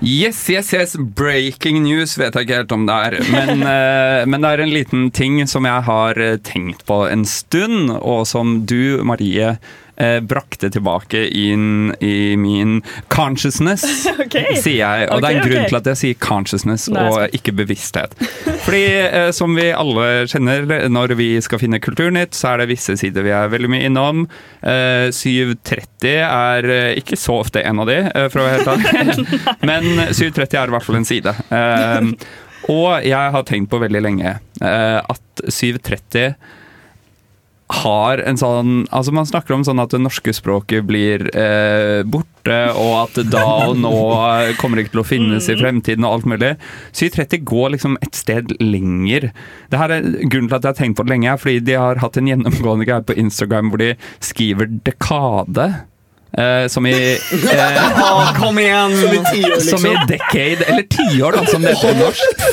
[0.00, 0.96] Yes, yes, yes.
[0.96, 3.14] Breaking news vet jeg ikke helt om det er.
[3.32, 7.24] Men, eh, men det er en liten ting som jeg har eh, tenkt på en
[7.28, 9.54] stund, og som du, Marie,
[9.96, 12.80] eh, brakte tilbake inn i min
[13.12, 13.84] consciousness,
[14.24, 14.56] okay.
[14.60, 15.08] sier jeg.
[15.10, 15.70] Og det er en grunn okay.
[15.72, 18.16] til at jeg sier consciousness Nei, og ikke bevissthet.
[18.64, 22.96] Fordi eh, som vi alle kjenner, når vi skal finne Kulturnytt, så er det visse
[23.00, 24.24] sider vi er veldig mye innom.
[24.62, 28.72] Eh, 730 er eh, ikke så ofte en av de, eh, for å være helt
[28.74, 29.44] ærlig.
[29.64, 31.36] Men 730 er i hvert fall en side.
[31.54, 32.10] Eh,
[32.72, 36.32] og jeg har tenkt på veldig lenge at 730
[37.72, 42.58] har en sånn Altså Man snakker om sånn at det norske språket blir eh, borte,
[42.76, 43.94] og at da og nå
[44.60, 46.50] kommer det ikke til å finnes i fremtiden og alt mulig.
[46.92, 49.30] 730 går liksom et sted lenger.
[49.72, 51.78] Det her er Grunnen til at jeg har tenkt på det lenge, er fordi de
[51.80, 55.70] har hatt en gjennomgående greie på Instagram hvor de skriver dekade.
[56.38, 58.96] Eh, som i eh, kom igjen!
[59.00, 59.78] Som i tiår, liksom.
[59.78, 62.44] Som i decade, eller tiår, da, som det heter på norsk.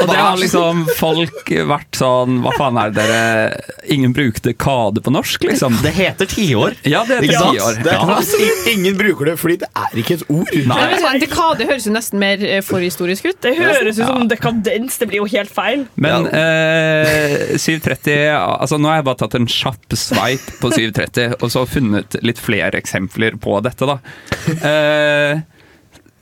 [0.00, 5.02] Og det har liksom folk vært sånn Hva faen er det dere Ingen bruker dekade
[5.04, 5.76] på norsk, liksom?
[5.84, 6.76] Det heter tiår.
[6.88, 7.80] Ja, det heter tiår.
[7.84, 8.18] Det er Ja.
[8.72, 10.52] Ingen bruker det fordi det er ikke et ord.
[10.70, 11.12] Nei.
[11.20, 13.40] Dekade høres jo nesten mer eh, forhistorisk ut.
[13.44, 14.98] Det høres ut som dekadens.
[15.00, 15.86] Det blir jo helt feil.
[16.00, 21.52] Men eh, 730 Altså Nå har jeg bare tatt en kjapp sveip på 730, og
[21.52, 23.98] så funnet litt flere eksempler på dette, da.
[24.50, 25.40] Eh,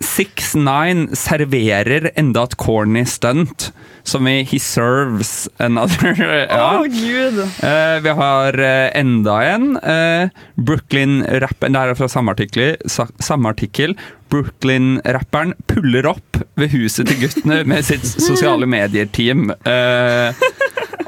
[0.04, 3.72] 6ix9ine serverer enda et corny stunt,
[4.06, 6.14] som i He Serves Another.
[6.50, 6.78] ja.
[6.78, 7.40] oh, gud.
[7.58, 9.72] Uh, vi har eh, enda en.
[9.82, 12.76] Uh, Brooklyn-rapperen Det her er fra samme artikkel.
[12.88, 13.96] Samme artikkel.
[14.30, 19.50] Brooklyn-rapperen puller opp ved huset til guttene med sitt sosiale medier-team.
[19.66, 20.46] Eh,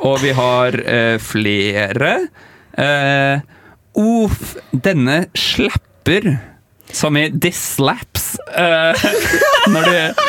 [0.01, 2.15] og vi har eh, flere.
[2.79, 3.41] Uh,
[4.01, 5.25] Uff, denne
[6.01, 6.39] slapper.
[6.93, 8.37] Som i Dislaps.
[8.51, 8.95] Uh,
[9.73, 10.23] når du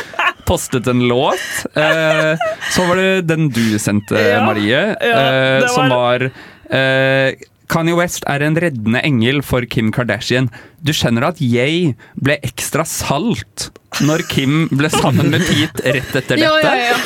[0.45, 1.65] postet en låt.
[1.75, 2.37] Uh,
[2.71, 6.31] så var det den du sendte, Ja, Marie, ja, eh, det som var-
[6.69, 7.33] eh,
[7.71, 10.49] Kanye West er en reddende engel for Kim Kardashian.
[10.83, 13.69] Du skjønner at jeg ble ekstra salt
[14.01, 16.41] når Kim ble sammen med Pete rett etter dette.
[16.41, 16.97] Ja, ja, ja.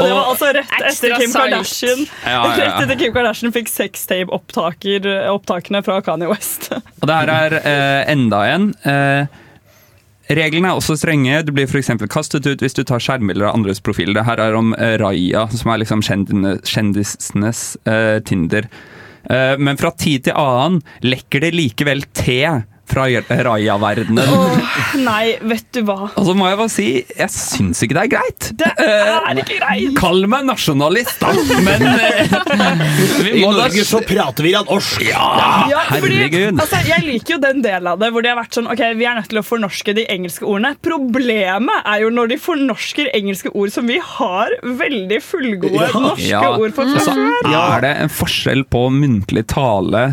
[0.00, 1.32] Og det var altså rett etter Kim.
[1.34, 2.00] Kardashian.
[2.24, 2.44] Ja, ja, ja.
[2.62, 6.62] Rett etter Kim Kardashian fikk sextape-opptakene fra Kanye West.
[6.72, 8.64] Og det her er eh, enda en.
[8.88, 9.22] Eh,
[10.36, 11.42] reglene er også strenge.
[11.46, 11.90] Du blir f.eks.
[12.10, 14.14] kastet ut hvis du tar skjermbilder av andres profiler.
[14.16, 18.64] Det her er om eh, Raja, som er liksom kjendisenes eh, Tinder.
[19.30, 22.42] Eh, men fra tid til annen lekker det likevel te
[22.90, 24.28] fra Raja-verdenen.
[24.34, 26.10] Oh, nei, vet du hva.
[26.18, 28.48] Og så må jeg bare si, jeg syns ikke det er greit.
[28.60, 29.94] Det er ikke greit!
[30.00, 31.32] Kall meg nasjonalist, da,
[31.64, 32.34] men eh,
[33.24, 35.04] vi I må da Norge så prater vi norsk!
[35.06, 35.28] Ja,
[35.70, 36.58] ja herregud.
[36.60, 39.06] altså, jeg liker jo den delen av det hvor de har vært sånn Ok, vi
[39.08, 40.74] er nødt til å fornorske de engelske ordene.
[40.84, 45.88] Problemet er jo når de fornorsker engelske ord som vi har veldig fullgode Ja.
[45.94, 46.42] norske Ja.
[46.56, 47.14] ord for fra Altså,
[47.50, 50.04] er det en forskjell på muntlig tale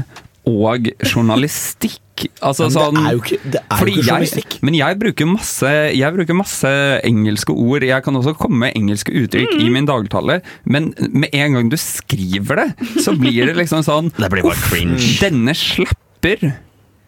[0.47, 2.01] og journalistikk?
[2.41, 4.55] Altså, Men sånn, det er jo ikke, det er jo fordi ikke jeg, journalistikk.
[4.65, 6.71] men jeg bruker, masse, jeg bruker masse
[7.05, 7.83] engelske ord.
[7.85, 9.61] Jeg kan også komme med engelske uttrykk Mm.
[9.61, 12.69] i min dagtale, men med en gang du skriver det,
[13.05, 15.11] så blir det liksom sånn Det blir bare cringe.
[15.21, 16.55] Denne slapper.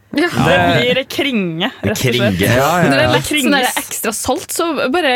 [0.09, 2.39] Det blir kringe, rett og slett.
[2.41, 3.11] Ja, Ja, Når det ja, er ja.
[3.13, 5.11] lett sånn ekstra salt, så bare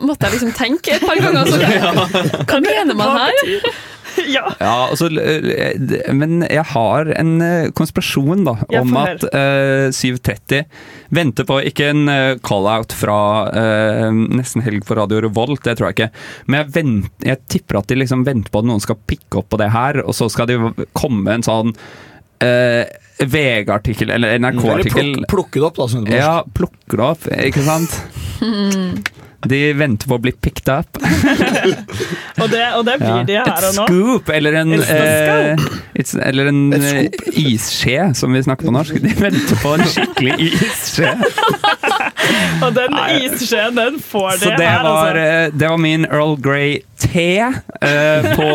[0.00, 1.48] måtte jeg liksom tenke et par ganger.
[1.48, 1.60] Så,
[2.48, 3.72] hva mener man her?
[4.30, 4.44] Ja.
[4.60, 10.64] Ja, altså, eh, men jeg har en eh, konspirasjon da, om at uh, 730
[11.14, 13.18] venter på ikke en eh, call-out fra
[13.50, 16.10] uh, nesten helg på Radio Revolt, det tror jeg ikke.
[16.46, 19.50] Men jeg, vent, jeg tipper at de liksom venter på at noen skal pikke opp
[19.52, 20.60] på det her, og så skal de
[20.96, 22.84] komme en sånn uh,
[23.20, 25.10] VG-artikkel eller Eller NRK-artikkel.
[25.26, 26.04] plukk, plukke det opp, da.
[26.06, 27.98] Det Ja, plukke det opp, ikke sant?
[29.48, 30.98] De venter på å bli picked up.
[32.40, 33.84] Og det, og det blir de her Et og nå.
[33.88, 35.64] scoop, eller en, eh,
[35.96, 38.96] it's, eller en eh, isskje, som vi snakker på norsk.
[39.04, 41.12] De venter på en skikkelig isskje.
[42.64, 45.20] Og den isskjeen, den får de her, altså.
[45.20, 48.48] eh, det var min Earl Grey te eh, på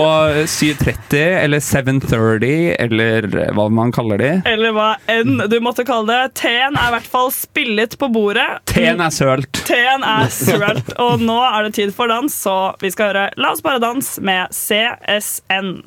[0.45, 3.27] 7.30 eller 7.30 eller
[3.57, 4.31] hva man kaller de.
[4.45, 6.35] Eller hva enn du måtte kalle det.
[6.41, 8.47] Teen er i hvert fall spillet på bordet.
[8.69, 9.63] Teen er sølt.
[9.67, 10.93] Teen er sølt.
[11.01, 14.21] Og nå er det tid for dans, så vi skal høre La oss bare danse
[14.21, 15.79] med CSN.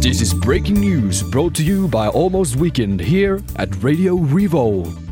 [0.00, 5.09] This is breaking news brought to you by Almost Weekend here at Radio Revolt.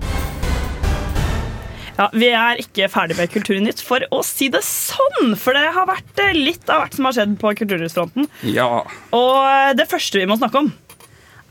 [1.98, 5.32] Ja, Vi er ikke ferdig med Kulturnytt, for å si det sånn.
[5.38, 8.28] For det har vært eh, litt av hvert som har skjedd på kulturhusfronten.
[8.46, 8.84] Ja.
[9.16, 10.68] Og eh, det første vi må snakke om,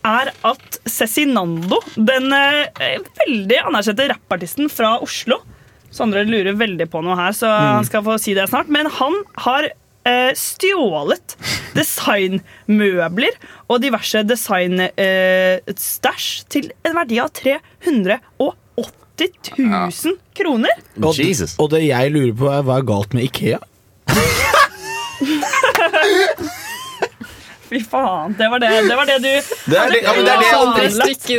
[0.07, 5.41] er at Cezinando, den eh, veldig anerkjente rappartisten fra Oslo
[5.91, 8.67] Sondre lurer veldig på noe her, så han skal få si det snart.
[8.69, 9.13] Men han
[9.45, 9.69] har
[10.37, 11.35] stjålet
[11.75, 13.31] designmøbler
[13.71, 19.06] og diverse designstæsj til en verdi av 380
[19.57, 20.69] 000 kroner.
[21.01, 21.15] Og,
[21.59, 23.57] og det jeg lurer på, er hva er galt med Ikea?
[27.67, 28.31] Fy faen.
[28.37, 30.47] Det var det, det, var det du Det er det, ja, men det, er det,
[30.47, 31.35] jeg oppriktig,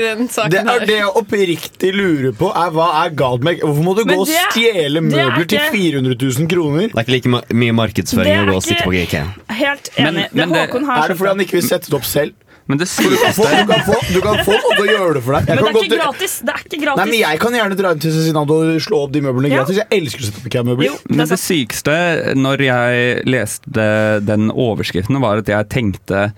[0.53, 2.51] det er det jeg oppriktig lurer på.
[2.53, 5.09] Er Hva er galt med Hvorfor må du Men gå og det- stjele det er
[5.31, 6.85] møbler til ikke- 400 000 kroner?
[6.93, 9.25] Det er ikke like ma mye markedsføring er å gå og ikke- stikke på IKEA.
[9.63, 10.13] Helt enig.
[10.13, 12.33] men men det- Håkon har Er det fordi han ikke vil sette det opp selv?
[12.69, 14.93] Men det For du kan få, du kan få, du kan få noen til å
[14.93, 15.47] gjøre det for deg.
[15.49, 16.35] Jeg Men kan det er ikke gratis.
[16.45, 16.99] Det er ikke gratis.
[17.01, 19.63] Nei, men Jeg kan gjerne dra inn til Cezinando og slå opp de møblene Ja.
[19.63, 19.81] gratis.
[19.81, 20.99] Jeg elsker å sette opp IKEA-møbler.
[21.09, 21.97] Men det sykeste
[22.37, 23.89] når jeg leste
[24.29, 26.33] den overskriften, var at jeg tenkte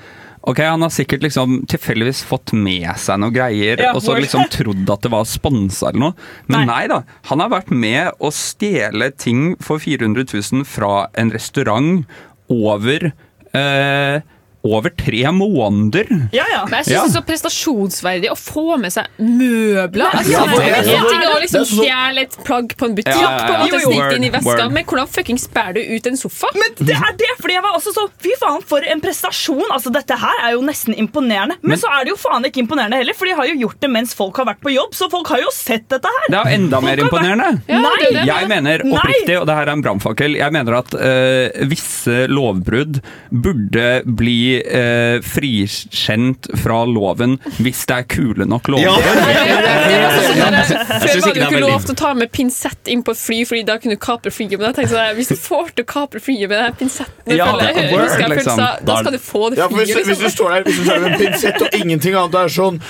[0.48, 4.22] Ok, Han har sikkert liksom tilfeldigvis fått med seg noen greier Ja, og så hvor-
[4.22, 6.14] liksom trodd at det var sponsa eller noe.
[6.48, 6.86] Men nei.
[6.88, 7.02] da.
[7.28, 12.06] Han har vært med å stjele ting for 400 000 fra en restaurant
[12.48, 13.12] over
[13.52, 14.20] eh,
[14.62, 16.06] over tre måneder.
[16.36, 16.64] Ja, ja.
[16.68, 17.02] Men jeg syns Ja.
[17.06, 20.10] det er så prestasjonsverdig å få med seg møbler.
[20.12, 22.94] Altså, Ja, det er en så- ting å liksom det stjele et plagg på en
[22.94, 23.46] butikk, Ja, ja, ja.
[23.46, 26.46] på en måte snike inn i veska, men hvordan fuckings bærer du ut en sofa?
[26.54, 29.64] Men det er det, fordi jeg var også så Fy faen, for en prestasjon!
[29.72, 31.56] Altså, Dette her er jo nesten imponerende.
[31.62, 33.80] Men, Men- så er det jo faen ikke imponerende heller, for de har jo gjort
[33.80, 34.92] det mens folk har vært på jobb.
[34.92, 36.26] Så folk har jo sett dette her.
[36.28, 37.62] Det er jo enda mer imponerende!
[37.66, 38.26] vært- det det.
[38.26, 43.00] Jeg mener oppriktig, og det her er en brannfakkel, jeg mener at øh, visse lovbrudd
[43.32, 49.00] burde bli uh, frikjent fra loven hvis det er kule nok lover.
[49.10, 53.20] Der, Før var det er ikke lov til å ta med pinsett inn på et
[53.20, 54.56] fly, Fordi da kunne du kapre flyet.
[54.58, 57.50] Men jeg tenkte sånn, hvis du får til å kapre flyet med den pinsetten, Ja,
[57.60, 58.60] jeg liksom.
[58.86, 60.06] da skal du få det Ja, for hvis, flyet.
[60.06, 60.36] hvis du Liksom.
[60.36, 62.80] står der hvis du står der med en pinsett og ingenting annet, er sånn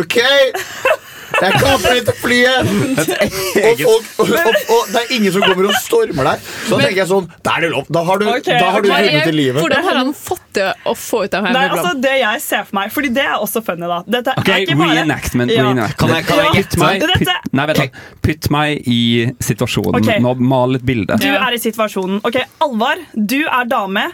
[0.00, 0.18] OK!
[1.40, 2.70] Jeg kaprer dette flyet!
[3.60, 6.44] Og, og, og, og, og det er ingen som kommer og stormer deg.
[6.66, 7.88] Så da tenker jeg sånn Da er det lov.
[7.92, 8.96] Da har du, okay, da har du ok.
[8.96, 9.60] vunnet i livet.
[9.62, 11.60] Hvordan har han fått det å få ut av hendene?
[11.60, 14.00] Nei, altså Det jeg ser for meg, Fordi det er også funny, da.
[14.16, 15.54] Dette Ok, okay, ikke bare reenactment.
[15.54, 15.66] Ja.
[15.68, 15.98] reenactment.
[16.00, 18.00] Kan jeg- kan jeg Putt gjette meg, putt, nei, vent.
[18.26, 19.00] Putt meg i
[19.50, 20.00] situasjonen.
[20.00, 20.18] Okay.
[20.24, 21.16] Nå Mal et bilde.
[21.20, 22.20] Du er i situasjonen.
[22.26, 24.08] Ok, Alvar, du er dame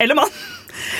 [0.00, 0.30] eller mann.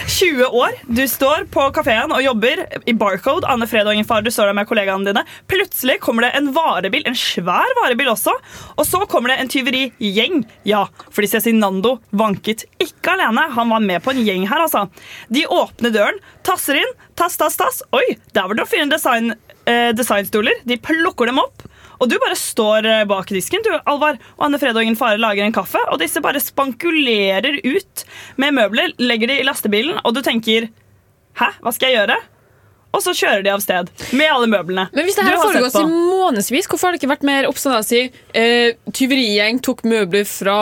[0.09, 3.47] 20 år, du står på kafeen og jobber i Barcode.
[3.51, 5.25] Anne Fred og ingen far, du står der med kollegaene dine.
[5.51, 8.35] Plutselig kommer det en varebil, en svær varebil også.
[8.77, 10.43] Og så kommer det en tyverigjeng.
[10.69, 13.49] Ja, fordi Cezinando vanket ikke alene.
[13.57, 14.87] Han var med på en gjeng her, altså.
[15.33, 17.83] De åpner døren, tasser inn, tass, tass, tass.
[17.95, 19.35] Oi, der var det å finne design,
[19.67, 20.63] eh, designstoler.
[20.65, 21.67] De plukker dem opp.
[22.01, 25.21] Og du bare står eh, bak disken, du, Alvar, og Anne Fred og ingen fare
[25.21, 28.05] lager en kaffe, og disse bare spankulerer ut
[28.41, 30.71] med møbler, legger de i lastebilen, og du tenker
[31.35, 32.17] Hæ, hva skal jeg gjøre?
[32.95, 34.87] Og så kjører de av sted med alle møblene.
[34.95, 37.75] Men hvis det her foregår foregått i månedsvis, hvorfor har det ikke vært mer oppstand
[37.75, 38.03] av å si
[38.39, 40.59] eh, tyverigjeng tok møbler fra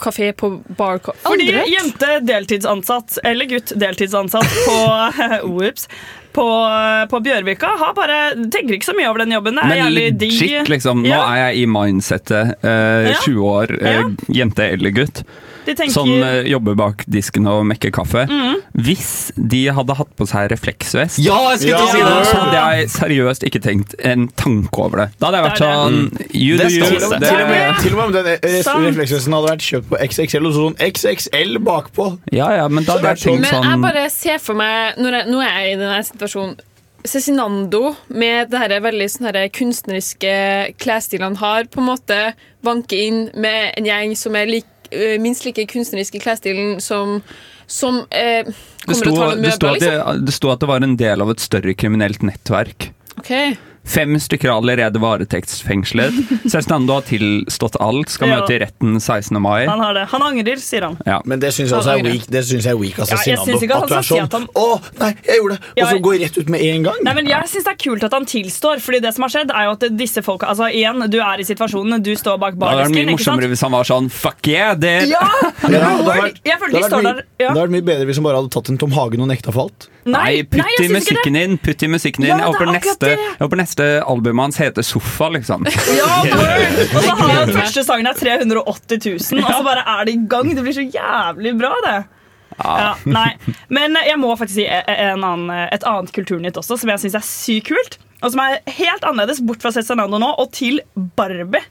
[0.00, 1.66] kafé på bar Fordi Aldri?
[1.74, 4.78] jente deltidsansatt, eller gutt deltidsansatt på
[5.50, 5.88] Oops,
[6.38, 6.46] på,
[7.10, 8.18] på Bjørvika har bare,
[8.52, 9.56] tenker ikke så mye over den jobben.
[9.58, 10.34] Det er Men jævlig digg.
[10.40, 11.02] legit, liksom.
[11.04, 11.22] Nå Ja.
[11.34, 12.54] er jeg i mindsettet.
[12.62, 13.18] eh, Ja.
[13.24, 14.08] 20 år, eh, Ja.
[14.40, 15.22] jente eller gutt.
[15.68, 18.24] De tenker- Som eh, jobber bak disken og mekker kaffe.
[18.30, 18.62] Mm.
[18.86, 22.26] Hvis de hadde hatt på seg refleksvest, Ja, jeg skulle til å si det!
[22.30, 25.08] så hadde jeg seriøst ikke tenkt en tanke over det.
[25.20, 25.98] Da hadde jeg vært sånn.
[26.32, 26.86] You do you.
[26.88, 30.78] Til og, med, om den eh, refleksvesten hadde vært kjøpt på XXL, og så sånn
[30.88, 32.08] XXL bakpå.
[32.32, 34.98] Ja, ja, men da hadde jeg tenkt sånn Men jeg sånn bare ser for meg
[34.98, 36.56] Når jeg, nå er jeg i denne situasjonen
[37.08, 40.32] Cezinando med det her veldig sånn her kunstneriske
[40.82, 42.18] klesstilen han har, på en måte
[42.66, 44.77] vanker inn med en gjeng som er lik, øh,
[45.20, 47.18] minst like kunstnerisk i klesstilen som,
[47.66, 48.48] som eh,
[48.84, 50.26] kommer sto, og å ta med det, sto møbler, at det, liksom.
[50.28, 52.90] det sto at det var en del av et større kriminelt nettverk.
[53.18, 53.32] Ok.
[53.88, 56.18] Fem stykker har allerede varetektsfengslet.
[56.52, 58.40] Cezinando har tilstått alt, skal Ja.
[58.42, 59.40] møte i retten 16.
[59.40, 59.64] mai.
[59.70, 60.06] Han har det.
[60.12, 60.98] Han angrer, sier han.
[61.06, 61.22] Ja.
[61.24, 62.26] Men det syns jeg også er weak.
[62.28, 64.36] Det synes jeg er weak altså, Ja, jeg synes ikke at han skal si at
[64.36, 64.66] han- Å,
[65.00, 65.72] nei, jeg gjorde det!
[65.78, 66.98] Og så går går rett ut med en gang.
[67.04, 69.52] Nei, men Jeg syns det er kult at han tilstår, Fordi det som har skjedd
[69.54, 72.72] er jo at disse folka Altså igjen, Du er i situasjonen, du står bak Da
[72.72, 75.22] hadde det vært mye morsommere hvis han var sånn fuck yeah, det Ja!
[75.68, 76.58] Jeg ja.
[76.68, 79.52] Det hadde vært mye bedre hvis han bare hadde tatt en Tom Hagen og nekta
[79.54, 79.88] for alt.
[80.12, 81.56] Nei, putt nei, i musikken din!
[81.62, 82.32] Putt i musikken din.
[82.32, 85.66] Ja, jeg, håper er neste, jeg håper neste albumet hans heter Sofa, liksom.
[85.68, 86.08] Ja!
[86.96, 90.22] Og så har han første sangen er 380 000, og så bare er det i
[90.30, 90.50] gang.
[90.56, 91.96] Det blir så jævlig bra, det.
[92.58, 93.30] Ja, nei.
[93.70, 97.26] Men jeg må faktisk si en annen, et annet kulturnytt også, som jeg syns er
[97.26, 97.98] sykt kult.
[98.18, 100.80] Og som er helt annerledes, bort fra Cezinando nå, og til
[101.18, 101.62] Barbie.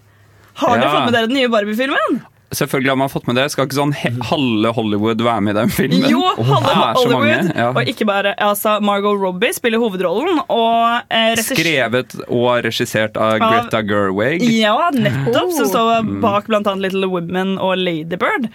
[0.57, 2.21] Har dere fått med dere den nye Barbie-filmen?
[2.57, 3.47] Selvfølgelig har man fått med det.
[3.53, 3.93] Skal ikke sånn
[4.31, 6.07] halve Hollywood være med i den filmen?
[6.09, 7.51] Jo, halve Hollywood.
[7.55, 7.69] ja.
[7.73, 10.41] Og ikke bare altså, Margot Robbie spiller hovedrollen.
[10.49, 14.41] Og eh, Skrevet og regissert av Av- Greta Gerwig.
[14.57, 15.51] Ja, nettopp.
[15.57, 16.19] Som står Mm.
[16.21, 18.47] bak annet Little Women og Ladybird.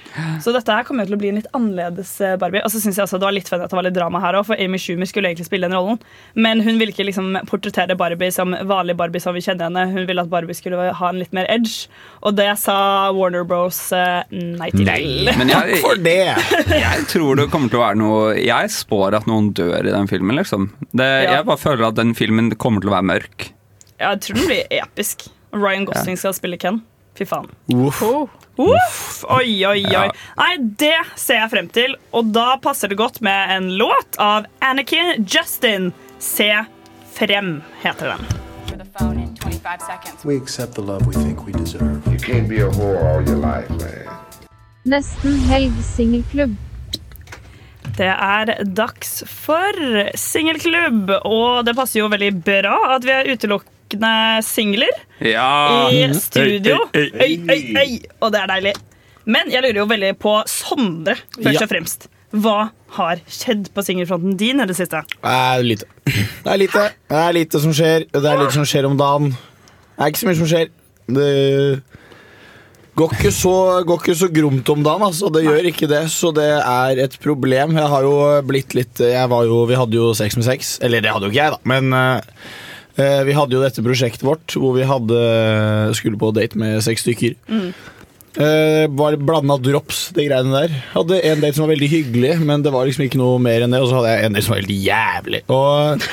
[0.45, 2.63] Så dette her kommer til å bli en litt annerledes eh, Barbie.
[2.65, 4.37] Og så synes jeg også det var litt fett at det var litt drama her
[4.39, 6.01] òg, for Amy Schumer skulle egentlig spille den rollen.
[6.35, 9.87] Men hun ville ikke liksom portrettere Barbie som vanlig Barbie som vi kjenner henne.
[9.93, 11.89] Hun ville at Barbie skulle ha en litt mer edge,
[12.23, 13.92] og det sa Warner Bros
[14.33, 14.89] nei til.
[15.39, 16.19] Men jeg, For det!
[16.73, 20.09] jeg tror det kommer til å være noe Jeg spår at noen dør i den
[20.11, 20.71] filmen, liksom.
[20.93, 21.39] Det, Ja.
[21.39, 23.49] Jeg bare føler at den filmen kommer til å være mørk.
[23.99, 25.29] Ja, jeg tror den blir episk.
[25.53, 26.81] Ryan Gosling skal spille Ken.
[27.19, 27.51] Fy faen.
[27.77, 28.01] Uff.
[28.63, 29.93] Uff, oi, oi, oi.
[29.93, 30.05] Ja.
[30.37, 34.49] Nei, det ser jeg frem til, og da passer det godt med en låt av
[34.65, 35.93] Anakin Justin.
[36.23, 36.51] Se
[37.17, 39.22] frem, heter den.
[40.25, 42.03] We accept the love we think we deserve.
[42.11, 44.09] You can't be a whore all your life, man.
[44.85, 46.57] Nesten helg singelklubb.
[47.97, 49.79] Det er dags for
[50.19, 54.13] singelklubb, og det passer jo veldig bra at vi er utelukkende
[54.47, 55.87] singler Ja!
[55.95, 56.81] i studio.
[56.95, 57.37] Øy, øy, øy.
[57.53, 57.95] Øy, øy, øy.
[58.21, 58.75] Og det er deilig.
[59.31, 61.63] Men jeg lurer jo veldig på Sondre, først Ja.
[61.63, 62.09] og fremst.
[62.33, 65.03] Hva har skjedd på singelfronten din i det siste?
[65.07, 65.85] Det er lite.
[66.07, 68.07] Det er lite Det er lite som skjer.
[68.11, 69.35] Det er lite som skjer om dagen.
[69.97, 70.71] Det er ikke så mye som skjer.
[71.13, 71.29] Det
[72.99, 73.55] går ikke så,
[73.89, 75.31] går ikke så gromt om dagen, altså.
[75.33, 77.77] Det gjør ikke det, så det er et problem.
[77.79, 78.17] Jeg har jo
[78.49, 80.77] blitt litt jo, Vi hadde jo Sex med sex.
[80.85, 81.61] Eller det hadde jo ikke jeg, da.
[81.69, 85.25] Men eh, vi hadde jo dette prosjektet vårt hvor vi hadde
[85.97, 87.39] skulle på date med seks stykker.
[88.33, 90.77] Uh, var blanda drops, de greiene der.
[90.95, 93.75] Hadde en date som var veldig hyggelig, men det var liksom ikke noe mer enn
[93.75, 93.83] det.
[93.85, 95.43] Og så hadde jeg en date som var veldig jævlig.
[95.53, 96.07] Og,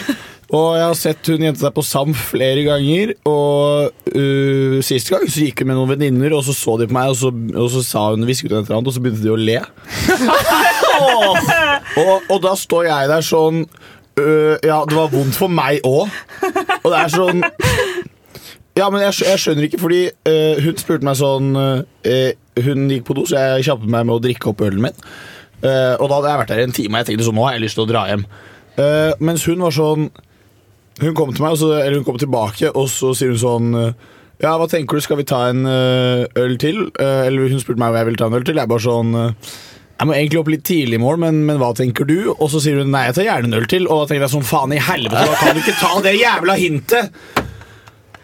[0.50, 3.14] og jeg har sett hun jenta der på SAM flere ganger.
[3.30, 6.98] Og uh, sist gang så gikk hun med noen venninner, og så så de på
[6.98, 9.26] meg, og så, og så sa hun hvisket hun et eller annet, og så begynte
[9.26, 9.60] de å le.
[12.02, 16.10] og, og da står jeg der sånn uh, Ja, det var vondt for meg òg.
[16.82, 17.46] Og det er sånn
[18.78, 22.30] Ja, men jeg, jeg skjønner ikke, fordi uh, hun spurte meg sånn uh,
[22.64, 25.10] Hun gikk på do, så jeg kjappet meg med å drikke opp ølen min.
[25.60, 27.46] Uh, og da hadde jeg vært der i en time, og jeg tenkte sånn, nå
[27.46, 28.26] har jeg lyst til å dra hjem.
[28.80, 30.10] Eh, mens hun var sånn
[31.00, 33.92] Hun kom til meg, eller hun kom tilbake, og så sier hun sånn øh,
[34.40, 36.86] Ja, hva tenker du, skal vi ta en øh, øl til?
[37.00, 38.60] Eh, eller hun spurte meg om jeg ville ta en øl til.
[38.62, 39.20] Jeg bare sånn
[40.00, 42.30] jeg må egentlig opp litt tidlig i morgen, men, men hva tenker du?
[42.32, 43.84] Og så sier hun nei, jeg tar gjerne en øl til.
[43.90, 46.56] Og da tenker jeg sånn, faen i helvete, da kan du ikke ta det jævla
[46.56, 47.18] hintet!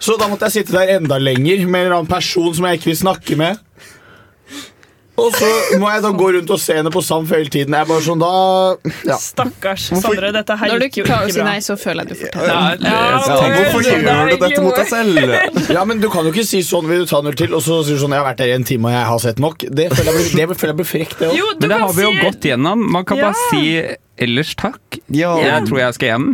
[0.05, 2.79] Så da måtte jeg sitte der enda lenger med en eller annen person som jeg
[2.79, 3.59] ikke vil snakke med.
[5.17, 5.47] Og så
[5.79, 7.71] må jeg da gå rundt og se henne på Samf hele tiden.
[7.77, 8.31] Jeg er bare sånn, da
[9.07, 9.15] ja.
[9.21, 12.03] Stakkars Sondre, dette her Når du gikk jo ikke klarer å si nei, så føler
[12.03, 12.89] jeg du får ta Ja, det.
[12.89, 15.69] ja, Ja, hvorfor det gjør du dette mot deg selv?
[15.77, 17.63] Ja, men Du kan jo ikke si sånn, vil du ta en øl til, og
[17.63, 19.39] så sier du sånn, jeg har vært der i en time og jeg har sett
[19.39, 19.63] nok.
[19.71, 21.61] Det føler jeg blir, det føler jeg blir frekt, det òg.
[21.63, 22.83] Men det har vi jo gått gjennom.
[22.97, 23.31] Man kan Ja.
[23.31, 23.63] bare si
[24.19, 24.99] ellers takk.
[25.09, 25.37] Ja.
[25.39, 26.27] Jeg tror jeg skal hjem.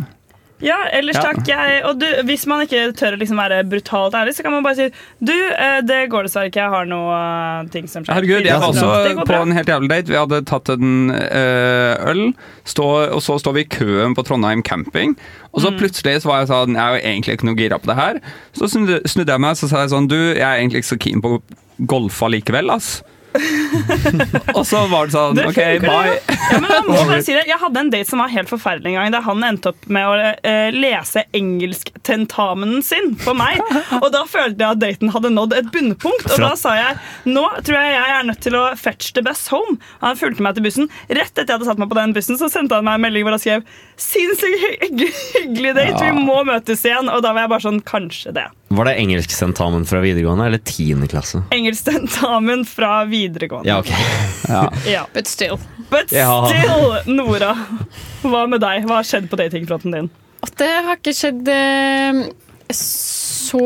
[0.62, 1.22] Ja, ellers Ja.
[1.32, 1.42] takk.
[1.48, 4.64] Jeg, og du, hvis man ikke tør å liksom være brutalt ærlig, så kan man
[4.64, 4.90] bare si
[5.24, 6.62] Du, eh, det går dessverre ikke.
[6.62, 8.14] Jeg har noe eh, ting som skjer.
[8.14, 10.08] Herregud, jeg var også på en helt jævlig date.
[10.14, 12.34] Vi hadde tatt en eh, øl,
[12.66, 15.18] stå, og så står vi i køen på Trondheim camping.
[15.54, 15.80] Og så Mm.
[15.80, 18.22] plutselig så var jeg sånn Jeg er jo egentlig ikke noe gira på det her.
[18.54, 21.00] Så snudde, jeg meg og så sa jeg sånn Du, jeg er egentlig ikke så
[21.00, 21.42] keen på å
[21.88, 23.02] golfe likevel, ass.
[24.58, 26.18] og så var det sånn Det OK, bye.
[26.52, 27.46] Ja, men jeg, må bare si det.
[27.50, 30.08] Jeg hadde en date som var helt forferdelig en gang, der han endte opp med
[30.10, 33.62] å uh, lese engelsktentamen sin for meg.
[34.02, 36.28] Og da følte jeg at daten hadde nådd et bunnpunkt.
[36.36, 37.00] Og da sa jeg
[37.32, 39.78] nå tror jeg jeg er nødt til å fetch the bus home.
[40.04, 40.92] Han fulgte meg til bussen.
[41.10, 43.28] Rett etter jeg hadde satt meg på den bussen, så sendte han meg en melding
[43.28, 43.68] hvor han skrev
[44.02, 44.62] sinnssykt
[45.36, 47.12] hyggelig date, vi må møtes igjen.
[47.12, 48.48] Og da var jeg bare sånn kanskje det.
[48.72, 51.42] Var det engelsktentamen fra videregående eller tiende klasse?
[51.52, 53.70] Engelsktentamen fra videregående.
[53.70, 53.92] Ja, ok.
[54.88, 55.06] Ja.
[55.14, 55.58] But still.
[55.90, 56.48] But Ja.
[56.48, 57.52] still, Nora.
[58.24, 58.86] Hva med deg?
[58.88, 60.10] Hva har skjedd på datingfronten din?
[60.42, 62.22] At det har ikke skjedd eh,
[62.72, 63.62] så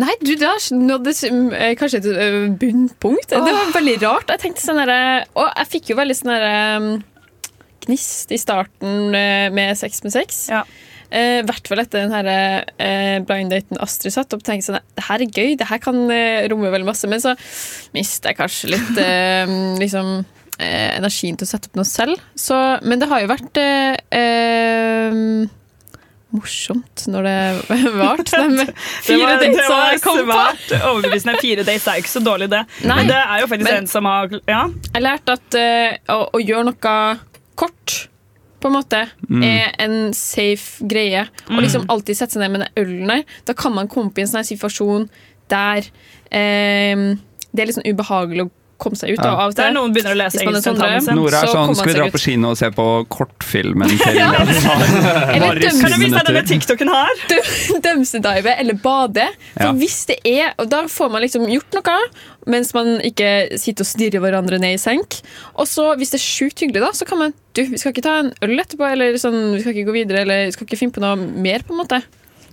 [0.00, 3.28] Nei, du, det har nådd eh, kanskje et eh, bunnpunkt.
[3.34, 4.32] Det var veldig rart.
[4.32, 6.88] Jeg tenkte sånn herre Og jeg fikk jo veldig sånn derre um,
[7.86, 10.46] gnist i starten eh, med Sex med sex.
[11.10, 14.42] I hvert fall etter den her, eh, blind daten Astrid satt opp.
[14.42, 17.06] tenkte sånn, det her er gøy, det her kan eh, romme veldig masse.
[17.08, 17.36] Men så
[17.94, 19.46] mister jeg kanskje litt eh,
[19.78, 20.24] liksom,
[20.58, 22.18] eh, energien til å sette opp noe selv.
[22.34, 25.46] Så, men det har jo vært eh, eh,
[26.36, 27.36] morsomt når det
[28.02, 28.42] varte.
[28.42, 28.74] De Det
[29.06, 31.38] fire var, det var svært overbevisende.
[31.40, 32.64] Fire dates er ikke så dårlig, det.
[32.82, 34.64] Nei, men det er jo faktisk men- en som har Ja.
[34.92, 36.98] Jeg lærte at eh, å, å gjøre noe
[37.56, 37.96] kort
[38.60, 39.42] på en måte Mm.
[39.42, 41.26] er en safe greie.
[41.48, 41.60] Og Mm.
[41.62, 43.24] liksom alltid sette seg ned med den ølen der.
[43.44, 45.08] Da kan man komme opp i en sånn situasjon
[45.48, 45.84] der
[46.32, 46.96] eh,
[47.54, 49.32] det er litt sånn ubehagelig å komme seg ut Ja.
[49.32, 49.48] av.
[49.48, 49.64] og til.
[49.64, 51.16] Der noen begynner å lese engelsk tentamen.
[51.16, 54.30] Nora er sånn, skal vi dra på kino og se på kortfilmen til Ja.
[54.36, 57.22] Eller Kan du vise deg denne TikToken her?
[57.86, 59.28] Dømsedive eller bade.
[59.56, 59.72] For Ja.
[59.72, 61.96] hvis det er Og da får man liksom gjort noe
[62.46, 65.16] mens man ikke sitter og stirrer hverandre ned i senk.
[65.58, 68.04] Og så, hvis det er sjukt hyggelig, da, så kan man Du, vi skal ikke
[68.04, 70.78] ta en øl etterpå, eller sånn, vi skal ikke gå videre, eller vi skal ikke
[70.78, 72.02] finne på noe mer, på en måte.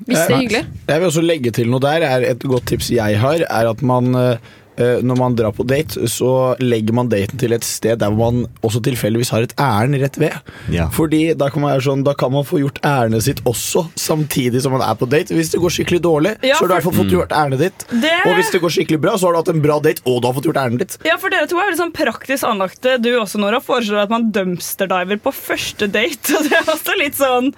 [0.07, 0.61] Hvis det er hyggelig.
[0.87, 2.01] Jeg vil også legge til noe der.
[2.07, 4.37] Er et godt tips jeg har, er at man eh, eh,
[4.77, 8.81] når man drar på date, så legger man daten til et sted der man også
[8.83, 10.33] tilfeldigvis har et ærend rett ved.
[10.73, 10.87] Ja.
[10.93, 14.61] Fordi da kan, man være sånn, da kan man få gjort ærendet sitt også, samtidig
[14.65, 15.33] som man er på date.
[15.37, 17.59] Hvis det går skikkelig dårlig, Ja, så har du i hvert fall fått gjort ærendet
[17.67, 17.85] ditt.
[17.91, 20.21] Det- Og hvis det går skikkelig bra, så har du hatt en bra date, og
[20.21, 20.97] du har fått gjort ærendet ditt.
[21.05, 22.97] Ja, for dere to er veldig sånn praktisk anlagte.
[23.01, 26.33] Du også, Nora, foreslår at man dumpsterdiver på første date.
[26.37, 27.53] Og det er også litt sånn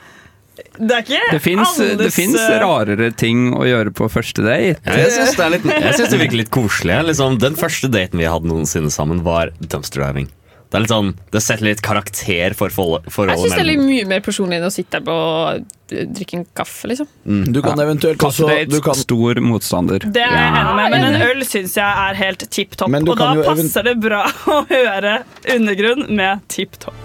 [0.55, 4.79] Det er ikke Det finnes, alles, fins rarere ting å gjøre på første date.
[4.85, 7.01] Ja, jeg syns det, er litt- jeg synes det virker litt koselig.
[7.11, 10.29] Liksom, den første daten vi hadde noensinne sammen, var dumpster driving.
[10.65, 13.69] Det er litt sånn, det setter litt karakter for forhold- Jeg forholdet syns det er
[13.69, 17.07] litt mye mer personlig enn å sitte der og eh, drikke en kaffe, liksom.
[17.53, 19.99] Du kan eventuelt også du kan, stor motstander.
[20.11, 22.91] Det er jeg enig med, men en øl syns jeg er helt tipp topp.
[22.91, 24.25] Og da passer det bra
[24.57, 25.19] å høre
[25.53, 26.97] undergrunn med tipp topp.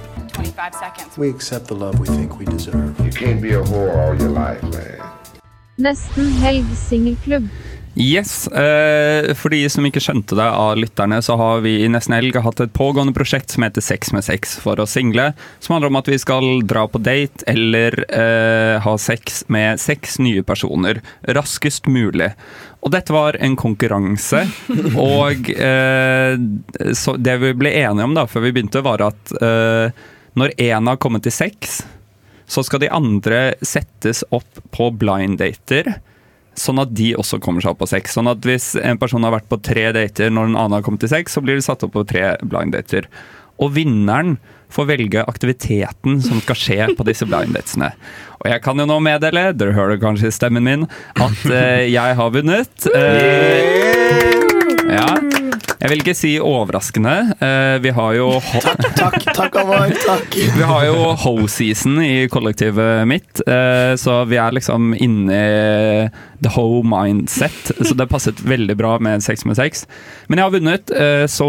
[0.44, 1.18] 25 seconds.
[1.18, 2.98] We accept the love we think we deserve.
[3.00, 5.00] You can't be a whore all your life, man.
[5.76, 7.48] Nesten helg singelklubb.
[7.94, 12.14] Yes, eh, For de som ikke skjønte det av lytterne, så har vi i Nesten
[12.14, 15.32] Helg hatt et pågående prosjekt som heter Sex med sex for oss single.
[15.58, 20.20] Som handler om at vi skal dra på date eller eh, ha sex med seks
[20.22, 22.30] nye personer raskest mulig.
[22.80, 24.46] Og dette var en konkurranse,
[24.96, 26.38] og eh,
[26.96, 30.06] så det vi ble enige om da før vi begynte, var at eh,
[30.38, 31.80] når én har kommet til seks,
[32.50, 35.92] så skal de andre settes opp på blind dater.
[36.58, 38.16] Sånn at de også kommer seg opp på seks.
[38.18, 41.04] Sånn at hvis en person har vært på tre dater når en annen har kommet
[41.04, 43.06] til seks, så blir de satt opp på tre blind dater.
[43.60, 44.38] Og vinneren
[44.70, 47.92] får velge aktiviteten som skal skje på disse blind datesene.
[48.40, 52.34] Og jeg kan jo nå meddele, dere hører kanskje stemmen min, at eh, jeg har
[52.34, 52.90] vunnet.
[52.90, 54.29] Ja.
[55.80, 57.12] Jeg vil ikke si overraskende.
[57.40, 58.26] Eh, vi har jo
[58.60, 59.54] Takk, takk, takk.
[60.04, 60.34] Takk.
[60.58, 66.10] vi har jo ho-season i kollektivet mitt, eh, så vi er liksom inne i
[66.44, 67.72] the ho-mindset.
[67.80, 69.86] Så det passet veldig bra med 6 med 6.
[70.28, 71.48] Men jeg har vunnet, eh, så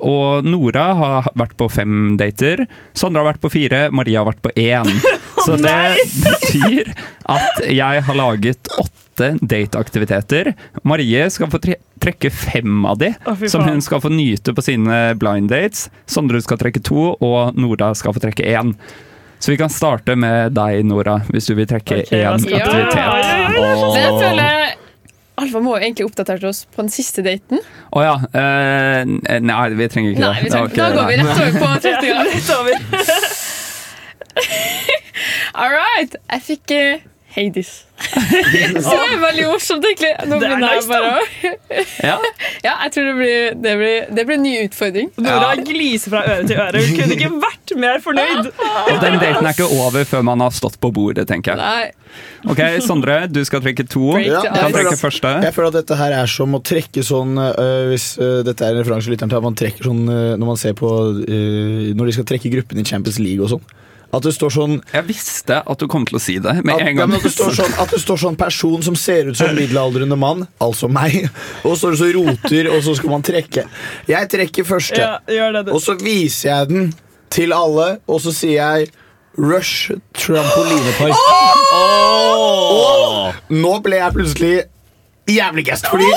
[0.00, 2.64] Og Nora har vært på fem dater.
[2.94, 4.90] Sondre har vært på fire, Maria har vært på én.
[5.44, 6.90] Så det betyr
[7.32, 9.09] at jeg har laget åtte
[9.40, 10.52] dateaktiviteter.
[10.88, 14.62] Marie skal få tre trekke fem av de, oh, som hun skal få nyte på
[14.64, 15.90] sine blind dates.
[16.08, 18.72] Sondre skal trekke to, og Nora skal få trekke én.
[19.40, 22.96] Så vi kan starte med deg, Nora, hvis du vil trekke okay, én aktivitet.
[22.96, 24.20] Ja, ja, Åh.
[24.20, 24.76] føler
[25.40, 27.62] Alfa må jo egentlig oppdatert oss på den siste daten.
[27.96, 28.16] Å ja.
[28.34, 30.52] Uh, nei, vi trenger ikke Nei, vi det.
[30.52, 32.20] trenger, Det da går vi rett over på Ja, tretninga.
[32.28, 33.30] rett.
[35.60, 36.12] All right.
[36.34, 37.70] Jeg fikk uh, Hades.
[38.84, 40.10] Så det er veldig morsomt, egentlig.
[40.26, 41.20] Nå Det er nice, bare.
[42.10, 42.16] Ja.
[42.64, 45.12] Ja, jeg tror det blir, det blir, det blir en ny utfordring.
[45.20, 46.82] Nora gliser fra øre til øre.
[46.82, 48.50] Hun kunne ikke vært mer fornøyd.
[48.50, 51.60] Og den daten er ikke over før man har stått på bordet, tenker jeg.
[51.60, 52.00] Nei.
[52.50, 54.16] Ok, Sondre, du skal trekke to.
[54.18, 55.34] Ja, kan jeg, trekke føler, første.
[55.44, 58.74] jeg føler at dette her er som å trekke sånn øh, Hvis øh, dette er
[58.74, 62.10] en referanse lytteren til at man trekker sånn øh, når man ser på øh, Når
[62.10, 63.76] de skal trekke gruppen i Champions League og sånn.
[64.10, 66.82] At det står sånn Jeg visste at du kom til å si det med at,
[66.82, 67.12] en gang.
[67.14, 70.18] Ja, at, det står sånn, at det står sånn person som ser ut som middelaldrende
[70.18, 71.28] mann, altså meg,
[71.62, 73.66] og så så roter, og så skal man trekke.
[74.10, 76.90] Jeg trekker første, Ja, gjør det, og så viser jeg den
[77.30, 78.90] til alle, og så sier jeg
[79.38, 81.14] Rush trampolinepark.
[82.50, 84.54] Og nå ble jeg plutselig
[85.30, 86.08] jævlig gæst, fordi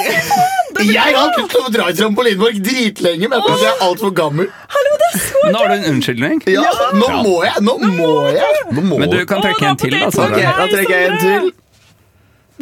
[0.88, 4.48] jeg har til å dra i trampolinepark dritlenge, men jeg er altfor gammel.
[4.74, 5.42] Hallo, det er så.
[5.48, 6.42] Nå har du en unnskyldning.
[6.52, 6.64] Ja,
[6.98, 7.56] nå må jeg!
[7.66, 8.64] Nå må jeg!
[8.74, 10.08] Nå må Men du kan trekke en til, da.
[10.08, 10.42] Ok, Sondre.
[10.60, 11.52] da trekker jeg en til.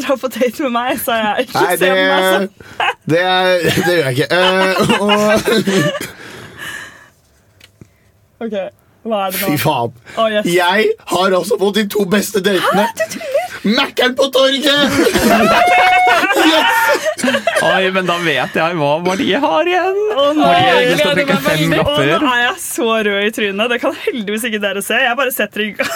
[0.02, 1.48] Dra på date med meg, sa jeg.
[1.48, 2.48] Ikke Nei, se det, på meg sånn.
[3.12, 3.24] det,
[3.86, 4.30] det gjør jeg ikke.
[4.32, 5.12] Eh, og,
[8.46, 8.56] OK,
[9.06, 9.48] hva er det nå?
[9.52, 9.92] fy faen.
[10.18, 10.48] Å, yes.
[10.50, 12.86] Jeg har også fått de to beste datene.
[13.64, 14.90] Mækkern på torget!
[17.62, 20.00] Oi, men da vet jeg hva Marie har igjen.
[20.18, 21.82] Å, nei, jeg gleder meg veldig.
[21.84, 21.98] Å.
[22.24, 23.74] Nå er jeg så rød i trynet.
[23.76, 24.98] Det kan heldigvis ikke dere se.
[25.06, 25.92] Jeg bare setter i gang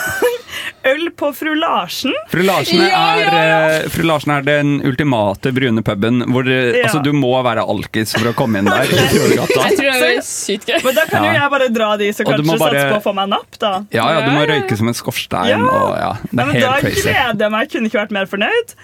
[0.85, 2.13] øl på Fru Larsen.
[2.31, 3.43] Fru Larsen, er, ja, ja.
[3.49, 3.89] ja.
[3.93, 6.83] Fru Larsen er den ultimate brune puben hvor eh, Ja.
[6.87, 8.85] altså, du må være alkis for å komme inn der.
[8.95, 9.31] Jeg tror
[9.75, 10.79] det er sykt gøy.
[10.85, 13.15] Men da kan jo jeg bare dra de som kanskje bare- satser på å få
[13.17, 13.71] meg napp, da.
[13.95, 15.49] Ja, ja, du må røyke som en skorstein.
[15.53, 15.59] Ja.
[15.63, 17.07] Og, ja, det er men da helt crazy.
[17.09, 17.71] gleder jeg meg.
[17.73, 18.75] Kunne ikke vært mer fornøyd.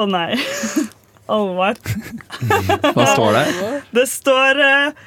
[0.00, 0.28] Å nei.
[1.30, 1.78] Alvor.
[2.90, 3.44] Hva står det?
[3.94, 5.06] Det står eh,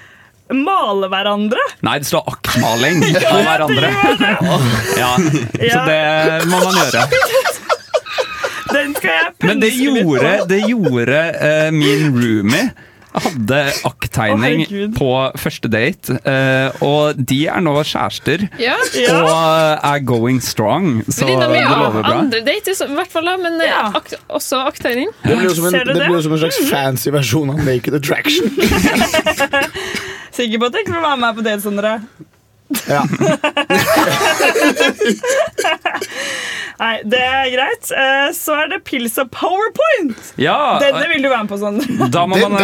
[0.54, 1.66] 'male hverandre'.
[1.82, 3.92] Nei, det står aktmaling av hverandre.
[5.02, 7.06] Ja, så det må man gjøre.
[8.74, 12.72] Den skal jeg Men det gjorde, det gjorde eh, min roomie.
[13.14, 14.96] Hadde Å, akttegning herregud.
[14.98, 18.48] på første date, eh, og de er nå kjærester.
[18.58, 18.74] Ja.
[19.14, 19.30] Og
[19.86, 22.16] er going strong, så Venninna mi det har lover bra.
[22.24, 25.14] andre date, i hvert fall, da, men eh, akt, også akttegning.
[25.22, 26.08] Det blir jo som en, Ser du det det?
[26.10, 28.50] blir jo som en slags fancy versjon av Naked Attraction.
[30.34, 31.98] Sikker på at du ikke vil være med på det, Sondre?
[32.90, 33.04] Ja.
[36.80, 37.92] Nei, det er greit.
[37.92, 40.34] Eh, Så er det pils og powerpoint.
[40.42, 42.10] Ja, Denne vil du være med på, Sondre.
[42.14, 42.60] Da må man, eh,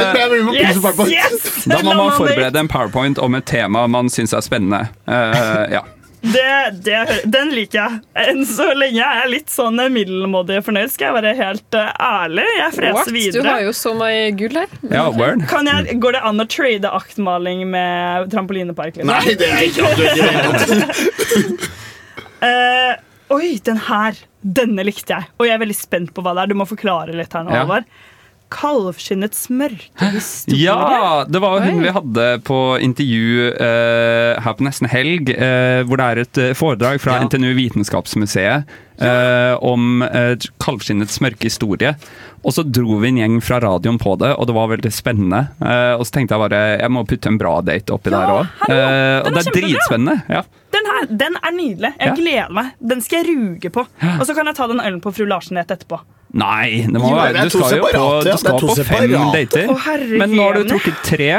[0.55, 0.81] Yes,
[1.13, 1.65] yes!
[1.69, 4.87] da må man forberede en powerpoint om et tema man syns er spennende.
[5.07, 5.83] Uh, ja.
[6.21, 6.97] Det, det,
[7.31, 7.99] den liker jeg.
[8.19, 12.45] Enn så lenge er jeg litt sånn middelmådig fornøyd, skal jeg være helt eh, ærlig.
[12.57, 13.37] Jeg freser What?
[13.37, 14.73] Du har jo så mye gull her.
[14.91, 15.45] Ja, word.
[15.51, 18.99] Kan jeg, går det an å trade aktmaling med trampolinepark?
[18.99, 19.13] Liksom?
[19.13, 21.69] Nei, det er ikke aktuelt.
[22.39, 22.93] Eh,
[23.35, 24.15] oi, den her.
[24.39, 25.27] Denne likte jeg.
[25.35, 26.51] Og jeg er veldig spent på hva det er.
[26.53, 27.81] Du må forklare litt her nå, Ja.
[28.49, 30.63] Kalvskinnets mørke historie.
[30.65, 36.01] Ja, det var hun vi hadde på intervju uh, her på nesten helg, uh, hvor
[36.01, 38.65] det er et eh, foredrag fra NTNU Vitenskapsmuseet
[38.99, 40.33] eh, om uh,
[40.63, 41.93] kalvskinnets mørke historie.
[42.41, 45.41] Og så dro vi en gjeng fra radioen på det, og det var veldig spennende.
[45.59, 48.53] Eh, og så tenkte jeg bare jeg må putte en bra date oppi der òg.
[48.63, 49.57] og det er kjempebra.
[49.57, 50.15] dritspennende.
[50.31, 50.43] Ja.
[50.73, 51.91] Den her, den er nydelig.
[51.99, 52.15] Jeg Ja.
[52.15, 52.71] gleder meg.
[52.79, 53.85] Den skal jeg ruge på.
[54.19, 55.99] Og så kan jeg ta den ølen på Fru Larsen rett etterpå.
[56.29, 59.71] Nei, det må Jo, være, du skal jo på, du skal på fem dater.
[59.73, 59.77] Å,
[60.21, 61.29] Men nå har du trukket tre.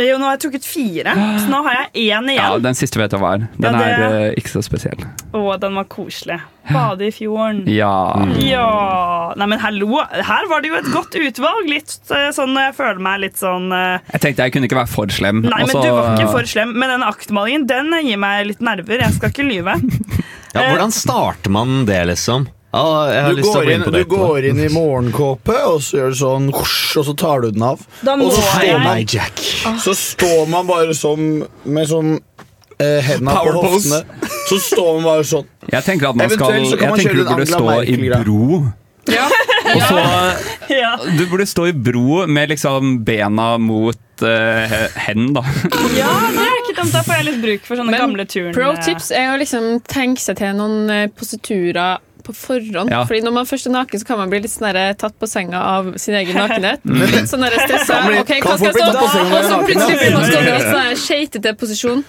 [0.00, 2.46] Jo, nå har jeg trukket fire, så nå har jeg én Ja.
[2.62, 3.44] Den siste vet jeg hva er.
[3.58, 5.04] Den Ja, det- er uh, ikke så spesiell.
[5.36, 6.40] Å, den var koselig.
[6.68, 7.62] Bade i fjorden.
[7.68, 8.24] Ja.
[8.44, 10.02] Ja Nei, men hallo.
[10.12, 11.68] Her var det jo et godt utvalg.
[11.68, 14.00] Litt eh, sånn Jeg føler meg litt sånn uh...
[14.12, 15.40] Jeg tenkte jeg kunne ikke være for slem.
[15.46, 16.74] Nei, men og du var ikke for slem.
[16.76, 19.00] Men den aktmalingen den gir meg litt nerver.
[19.04, 19.78] Jeg skal ikke lyve.
[20.56, 22.46] Ja, hvordan starter man det, liksom?
[22.68, 25.54] Ja, jeg har Du lyst til å går, bli inn, du går inn i morgenkåpe,
[25.70, 27.84] og så gjør du sånn og så tar du den av.
[28.04, 29.40] Da må og så står jeg- man, Nei, Jack.
[29.80, 32.18] så står man bare som med sånn
[32.78, 34.02] eh, hendene på hoftene.
[34.48, 35.46] Så står man bare sånn.
[35.72, 38.72] Jeg tenker at man skal Jeg tenker du burde stå i bro.
[39.08, 39.24] Ja.
[39.74, 39.98] Og så
[40.68, 40.96] Ja.
[41.16, 45.42] Du burde stå i bro med liksom bena mot uh, hen, da.
[45.96, 46.92] ja, det er ikke dumt.
[46.92, 48.52] Da får jeg litt bruk for sånne gamle turn...
[48.52, 51.98] pro tips er å liksom tenke seg til noen eh, positurer
[52.28, 52.92] på forhånd.
[52.92, 53.02] Ja.
[53.08, 54.68] Fordi når man først er naken, så kan man bli litt sånn
[55.00, 56.84] tatt på senga av sin egen nakenhet.
[57.16, 58.02] Litt sånn stressa.
[58.20, 58.92] Ok, hva skal jeg stå?
[58.94, 62.04] Og så plutselig blir man stående i en sånn skeitete posisjon.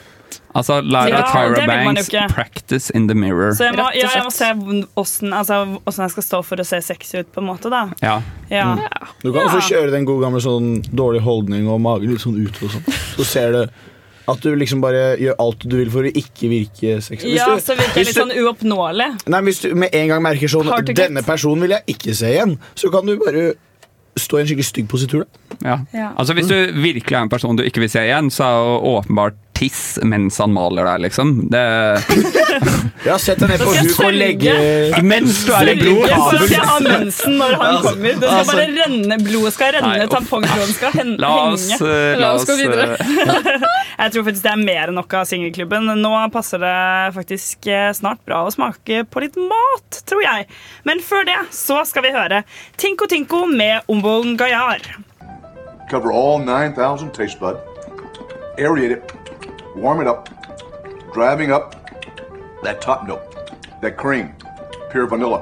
[0.53, 3.51] Altså, Lære Ja, Tyra Banks, practice in the mirror.
[3.57, 4.49] Så jeg må, ja, jeg må se
[4.97, 7.69] åssen altså, jeg skal stå for å se sexy ut, på en måte.
[7.69, 8.15] da Ja.
[8.49, 8.75] ja.
[9.21, 9.47] Du kan Ja.
[9.47, 12.63] også kjøre den gode gamle sånn dårlig holdning og magen litt sånn ut.
[12.63, 12.99] og sånn.
[13.17, 13.61] Så ser du
[14.31, 17.33] at du liksom bare gjør alt du vil for å ikke virke sexy.
[17.35, 19.09] Ja, så virker jeg litt du- sånn uoppnåelig.
[19.27, 20.85] Nei, Hvis du med en gang merker sånn Hard.
[20.95, 23.53] Denne personen vil jeg ikke se igjen, så kan du bare
[24.19, 25.23] stå i en skikkelig stygg positur.
[25.23, 25.57] da.
[25.69, 25.77] Ja.
[25.93, 26.09] Ja.
[26.17, 28.97] Altså Hvis du virkelig er en person du ikke vil se igjen, så er jo
[28.99, 31.35] åpenbart tiss mens han maler deg, liksom.
[31.51, 31.63] Det
[33.07, 34.53] Ja, Sett deg ned på skal jeg huk og legge
[35.07, 36.01] Mens du er i blod.
[36.09, 38.09] jeg har mensen når han Altså, kommer.
[38.09, 38.55] Det skal altså.
[38.55, 41.91] bare renne, Blodet skal renne, Nei, tampongtråden skal hen La oss, henge.
[41.91, 42.97] eh, la La oss oss gå videre.
[42.99, 43.67] eh,
[44.03, 45.89] Jeg tror faktisk det er mer enn nok av singelklubben.
[45.99, 46.73] Nå passer det
[47.17, 50.47] faktisk eh, snart bra å smake på litt mat, tror jeg.
[50.87, 52.43] Men før det så skal vi høre
[52.79, 54.83] Tinko Tinko med Ombon Gayar.
[55.91, 57.59] Cover all 9,000 taste bud.
[58.59, 59.15] Aerate it.
[59.75, 60.29] Warm it up.
[61.13, 61.75] Driving up
[62.63, 63.21] that top note,
[63.81, 64.29] that cream,
[64.91, 65.41] pure vanilla,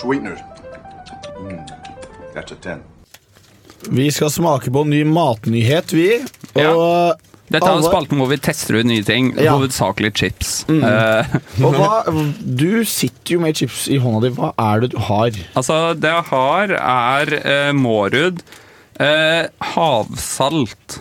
[0.00, 0.38] sweeteners.
[1.38, 1.66] Mm,
[2.34, 2.82] that's a 10.
[3.90, 6.08] Vi skal smake på en ny matnyhet, vi.
[6.60, 7.16] Og
[7.50, 9.56] Dette er en spalten hvor vi tester ut nye ting, Ja.
[9.56, 10.64] hovedsakelig chips.
[10.68, 10.84] Mm.
[10.86, 11.32] Eh,
[11.66, 12.02] Og hva,
[12.44, 14.34] du sitter jo med chips i hånda di.
[14.36, 15.32] Hva er det du har?
[15.58, 18.42] Altså, det jeg har, er uh, Mårud.
[19.00, 21.00] uh, havsalt.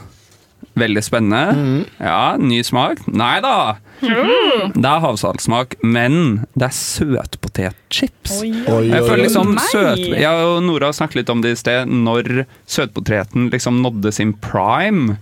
[0.80, 1.44] Veldig spennende.
[1.56, 1.86] Mm.
[2.00, 3.04] Ja, ny smak.
[3.12, 3.56] Nei da!
[4.00, 8.38] Det er havsaltsmak, men det er søtpotetchips.
[8.40, 10.04] Oi, oi, Jeg føler liksom søt...
[10.16, 15.18] Jeg og Nora snakket litt om det i sted, når søtpoteten liksom nådde sin prime.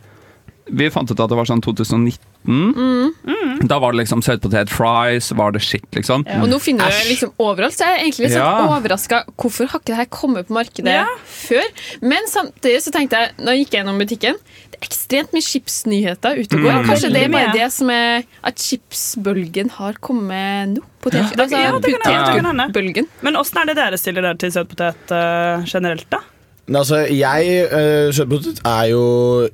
[0.67, 2.21] Vi fant ut at det var sånn 2019.
[2.47, 3.67] Mm.
[3.67, 6.25] Da var det liksom søtpotet fries, var det shit, liksom.
[6.41, 8.77] Og nå finner du det liksom overalt, så jeg er egentlig litt sånn Ja.
[8.77, 9.23] overraska.
[9.35, 11.05] Hvorfor har ikke det her kommet på markedet Ja.
[11.25, 11.65] før?
[12.01, 14.35] Men samtidig så tenkte jeg, når jeg gikk gjennom butikken,
[14.71, 16.71] det er ekstremt mye chipsnyheter ute og går.
[16.71, 16.87] Mm.
[16.87, 20.83] Kanskje det er bare det som er at chipsbølgen har kommet nå?
[21.01, 23.07] Potet, ja, det kan hende, det kan hende.
[23.21, 26.19] Men åssen er det dere stiller dere til søtpotet uh, generelt, da?
[26.67, 29.03] Men Altså, jeg uh, Søtpotet er jo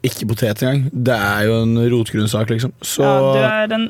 [0.04, 0.88] ikke potet engang.
[0.92, 2.74] Det er jo en rotgrønnsak, liksom.
[2.82, 3.88] Så Ja, du er en,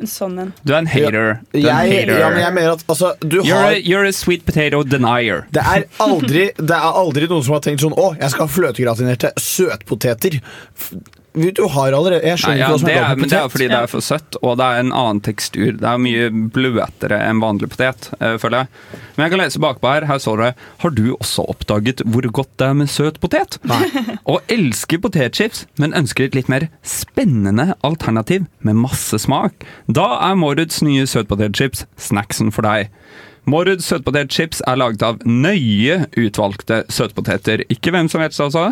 [0.00, 0.52] en sånn en.
[0.64, 1.12] Du er en hater.
[1.52, 2.14] Du er en jeg, hater.
[2.24, 5.44] ja, men jeg mener at altså, du You're, har a, you're a sweet potato denier.
[5.52, 8.54] det er, aldri, det er aldri noen som har tenkt sånn Å, jeg skal ha
[8.56, 10.40] fløtegratinerte søtpoteter.
[11.32, 13.38] Du har allerede Jeg Nei, ja, ikke hva som det er er, galt men det
[13.38, 15.70] er fordi det er for søtt, og det er en annen tekstur.
[15.80, 19.00] Det er mye bløtere enn vanlig potet, uh, føler jeg.
[19.16, 20.06] Men jeg kan lese bakpå her.
[20.10, 20.50] Her står det
[20.84, 23.58] Har du også oppdaget hvor godt det er med søt potet?
[24.30, 29.64] og elsker potetchips, men ønsker et litt mer spennende alternativ med masse smak.
[29.88, 32.92] Da er moruds nye søtpotetchips snacksen for deg.
[33.42, 37.64] Måruds søtpotetchips er laget av nøye utvalgte søtpoteter.
[37.74, 38.68] Ikke hvem som helst, altså.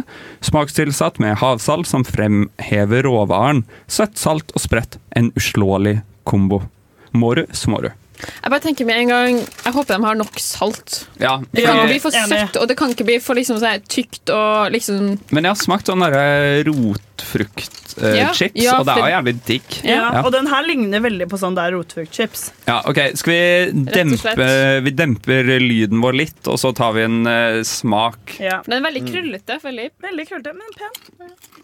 [0.47, 3.65] Smakstilsatt med havsalt som fremhever råvaren.
[3.91, 5.01] Søtt, salt og sprøtt.
[5.19, 6.63] En uslåelig kombo.
[7.11, 7.97] Mårud smårud.
[8.21, 11.05] Jeg bare tenker med en gang Jeg håper de har nok salt.
[11.21, 13.87] Ja, Det kan ikke bli for søtt, og det kan ikke bli for liksom, sånn
[13.91, 19.03] tykt og liksom men jeg har smakt sånn derre rotfruktchips, Ja, ja, og det er
[19.03, 19.77] jo jævlig digg.
[19.87, 22.47] Ja, Og den her ligner veldig på sånn der rotfruktchips.
[22.69, 24.49] Ja, ok, Skal vi dempe.
[24.87, 28.37] Vi demper lyden vår litt, og så tar vi en uh, smak.
[28.43, 28.61] Ja.
[28.67, 29.61] Den er veldig krøllete.
[29.63, 29.89] Veldig.
[30.09, 30.93] Veldig krøllete, men pen.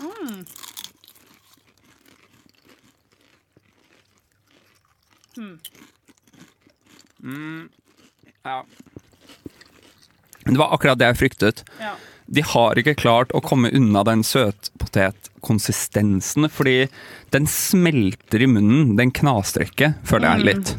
[0.00, 0.40] Mm.
[5.36, 5.58] Hmm.
[7.26, 7.68] Mm,
[8.46, 8.60] ja.
[10.46, 11.64] Det var akkurat det jeg fryktet.
[11.82, 11.94] Ja.
[12.26, 16.88] De har ikke klart å komme unna den søtpotetkonsistensen, fordi
[17.34, 18.96] den smelter i munnen.
[18.98, 20.46] Den knastrekker, føler jeg Mm.
[20.46, 20.76] litt.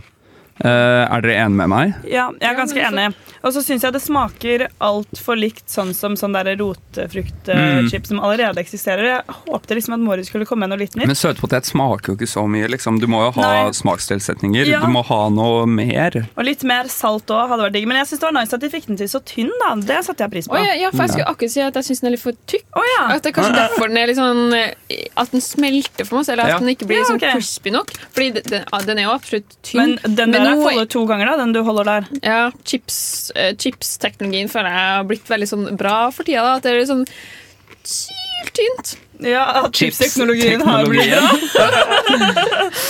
[0.66, 1.94] Er dere enige med meg?
[2.10, 3.14] Ja, jeg er ganske enig.
[3.44, 8.06] Og så syns jeg det smaker altfor likt sånn som sånn der Mm.
[8.08, 9.04] som allerede eksisterer.
[9.04, 11.06] Jeg håpte liksom at mori skulle komme med noe litt nytt.
[11.08, 12.68] Men søtpotet smaker jo ikke så mye.
[12.68, 13.00] Liksom.
[13.00, 13.72] Du må jo ha Nei.
[13.72, 14.66] smakstilsetninger.
[14.66, 14.80] Ja.
[14.82, 16.28] Du må ha noe mer.
[16.38, 17.88] Og litt mer salt òg hadde vært digg.
[17.88, 19.52] Men jeg syns det var nice at de fikk den til så tynn.
[19.62, 20.58] da Det satte jeg pris på.
[20.58, 22.34] Oh, ja, ja, for jeg skulle akkurat si at jeg syns den er litt for
[22.48, 22.66] tykk.
[22.98, 23.16] ja.
[23.16, 26.30] At det er kanskje derfor den er litt sånn eh, At den smelter for masse,
[26.34, 26.60] eller at Ja.
[26.60, 27.92] den ikke blir Ja, sånn crispy nok.
[28.14, 30.00] Fordi den, den, den er jo absolutt tynn.
[30.04, 31.36] Men den der nå- holder to ganger, da.
[31.38, 32.08] Den du holder der.
[32.24, 36.42] Ja, chips, uh, Chips-teknologien føler jeg har blitt veldig sånn bra for tida.
[36.44, 36.56] Da.
[36.56, 37.06] At det er litt sånn
[37.84, 38.98] syltynt.
[39.20, 41.30] Ja, at Chips- chipsteknologien har blitt bra.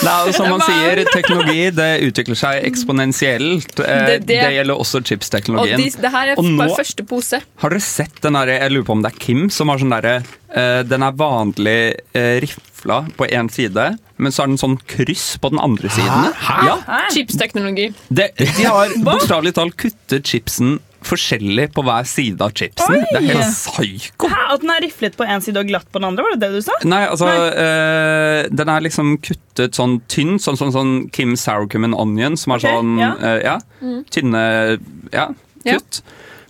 [0.27, 3.79] Er som man sier, teknologi det utvikler seg eksponentielt.
[3.79, 5.77] Eh, Det- Det, det- gjelder også Og chipsteknologien.
[5.79, 7.39] de, det her er Og nå- bare første pose.
[7.63, 9.89] Har dere sett den derre Jeg lurer på om det er Kim som har sånn
[9.95, 12.41] derre eh, Den er vanlig eh,
[12.87, 16.31] rifla på én side, men så er den sånn kryss på den andre siden.
[16.65, 16.77] Ja.
[17.13, 17.93] Chips-teknologi.
[18.09, 22.97] Det, de har bokstavelig talt kuttet chipsen forskjellig på hver side av chipsen.
[22.97, 23.03] Oi!
[23.11, 24.27] Det er helt psyko.
[24.27, 26.23] Hæ, At den er riflet på én side og glatt på den andre?
[26.25, 26.73] Var det det du sa?
[26.83, 31.95] Nei, altså eh, Den er liksom kuttet sånn tynn, sånn, sånn, sånn Kim Sourcum and
[31.95, 33.13] Onion, som er okay, sånn ja.
[33.21, 33.99] eh, ja, Mm.
[34.09, 34.39] tynne
[35.13, 35.27] ja,
[35.61, 35.99] kutt.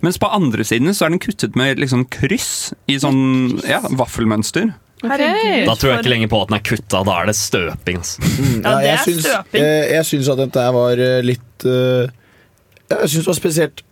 [0.06, 4.72] Mens på andre siden så er den kuttet med liksom kryss i sånn ja, vaffelmønster.
[5.04, 5.68] Herregud.
[5.68, 8.00] Da tror jeg ikke lenger på at den er kutta, da er det støping.
[8.02, 8.30] Altså.
[8.64, 12.10] Ja, jeg, syns, eh, jeg syns at dette var eh, litt eh,
[12.90, 13.84] Jeg syns det var spesielt.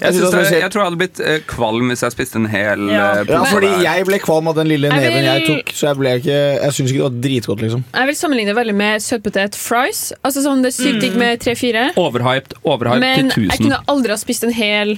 [0.00, 2.46] Jeg, synes det det, jeg tror jeg hadde blitt eh, kvalm hvis jeg spiste en
[2.46, 5.72] hel Ja, eh, Ja, fordi jeg ble kvalm av den lille Jeg neven jeg tok,
[5.74, 7.82] så jeg ble ikke Jeg syns ikke det var dritgodt, liksom.
[7.94, 10.02] Jeg vil sammenligne veldig med søtpotet-fries.
[10.22, 11.88] Altså sånn, det sykt digg med tre-fire.
[11.98, 14.94] Overhyped, overhyped Men til jeg kunne aldri ha spist en hel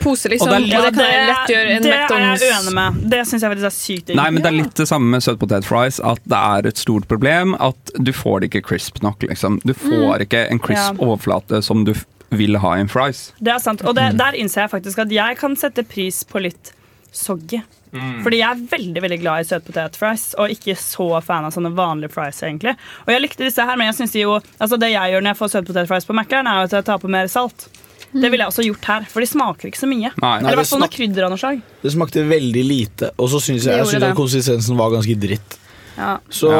[0.00, 0.48] pose, liksom.
[0.48, 3.02] Og Og det det, er kan jeg lett gjøre en det er jeg uenig med.
[3.10, 4.16] Det syns jeg faktisk er sykt digg.
[4.22, 7.08] Nei, men det er litt det samme med søtpotet fries, at det er et stort
[7.10, 9.60] problem at du får det ikke crisp nok, liksom.
[9.64, 10.20] Du får Mm.
[10.26, 11.04] ikke en crisp Ja.
[11.06, 11.94] overflate som du
[12.30, 13.32] vil ha en fries.
[13.38, 13.84] Det er sant.
[13.84, 16.72] Og det, der innser jeg faktisk at jeg kan sette pris på litt
[17.14, 17.62] soggy.
[17.94, 22.10] Fordi jeg er veldig veldig glad i søtpotetfries, og ikke så fan av sånne vanlige
[22.10, 22.40] fries.
[22.42, 22.72] egentlig
[23.06, 25.30] Og jeg likte disse her, men jeg synes de jo Altså det jeg gjør når
[25.30, 27.68] jeg får søtpotetfries på Mækkern, er jo at jeg tar på mer salt.
[28.14, 30.10] Det ville jeg også gjort her, for de smaker ikke så mye.
[30.22, 30.34] Nei.
[30.38, 31.62] Eller hvert fall noe krydder av noe slag.
[31.82, 35.56] Det smakte veldig lite, og så syns jeg, jeg synes at konsistensen var ganske dritt.
[35.94, 36.12] Ja.
[36.30, 36.50] Så,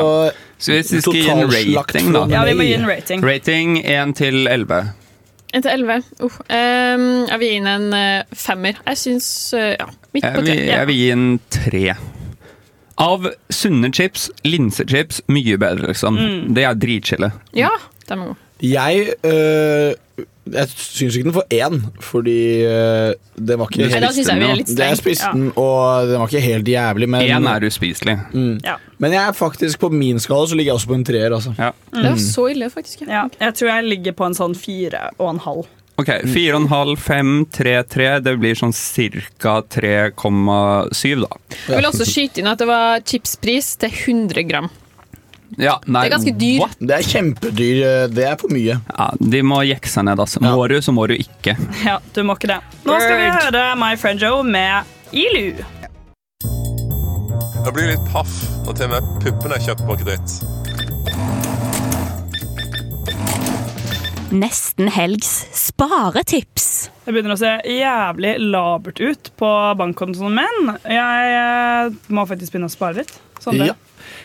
[0.59, 3.23] Så hvis vi skal gi en rating, da Ja, vi må gi en rating.
[3.27, 4.95] Rating 1 til 11.
[5.55, 6.03] 1 til 11.
[6.21, 8.81] Uh, um, jeg vil gi den en uh, femmer.
[8.87, 10.57] Jeg syns uh, ja, midt på tre.
[10.67, 11.85] jeg vil gi en tre.
[13.05, 16.19] Av sunne chips, linsechips, mye bedre, liksom.
[16.19, 16.55] Mm.
[16.55, 17.31] Det er dritchille.
[17.57, 17.73] Ja,
[18.09, 18.43] de er god.
[18.63, 23.93] Jeg øh, Jeg syns ikke den får én, fordi øh, det var ikke er
[24.69, 24.97] streng.
[24.99, 25.31] spiste Ja.
[25.33, 27.09] den, og den var ikke helt jævlig.
[27.09, 28.19] Men, Én er uspiselig.
[28.35, 28.59] Mm.
[28.65, 28.75] Ja.
[28.99, 31.33] Men jeg er faktisk på min skala så ligger jeg også på en treer.
[31.33, 31.55] Altså.
[31.57, 33.07] Det er så ille, faktisk.
[33.09, 35.65] Ja, jeg tror jeg ligger på en sånn fire og en halv.
[35.97, 38.07] Ok, 4,5, 5, 3, 3.
[38.27, 38.73] Det blir sånn
[39.39, 39.61] ca.
[39.63, 41.29] 3,7, da.
[41.69, 44.71] Jeg vil også skyte inn at det var chipspris til 100 gram.
[45.59, 46.59] Ja, nei, Det er ganske dyr.
[46.61, 46.77] what?
[46.81, 47.83] Det er kjempedyr.
[47.85, 48.79] øh, Det er for mye.
[48.99, 50.41] Ja, de må jekke seg ned, altså.
[50.45, 51.57] Må du, så må du ikke.
[51.85, 52.61] Ja, du må ikke det.
[52.85, 55.55] Nå skal vi høre My Friend Joe med Ilu.
[57.65, 58.33] Jeg blir litt paff
[58.67, 60.41] når til og med puppene er kjøpt på kreditt.
[64.35, 66.91] Nesten helgs sparetips.
[67.05, 70.73] Det begynner å se jævlig labert ut på bankkontoen min.
[70.91, 73.13] Jeg eh, må faktisk begynne å spare litt.
[73.45, 73.77] Sånn Ja.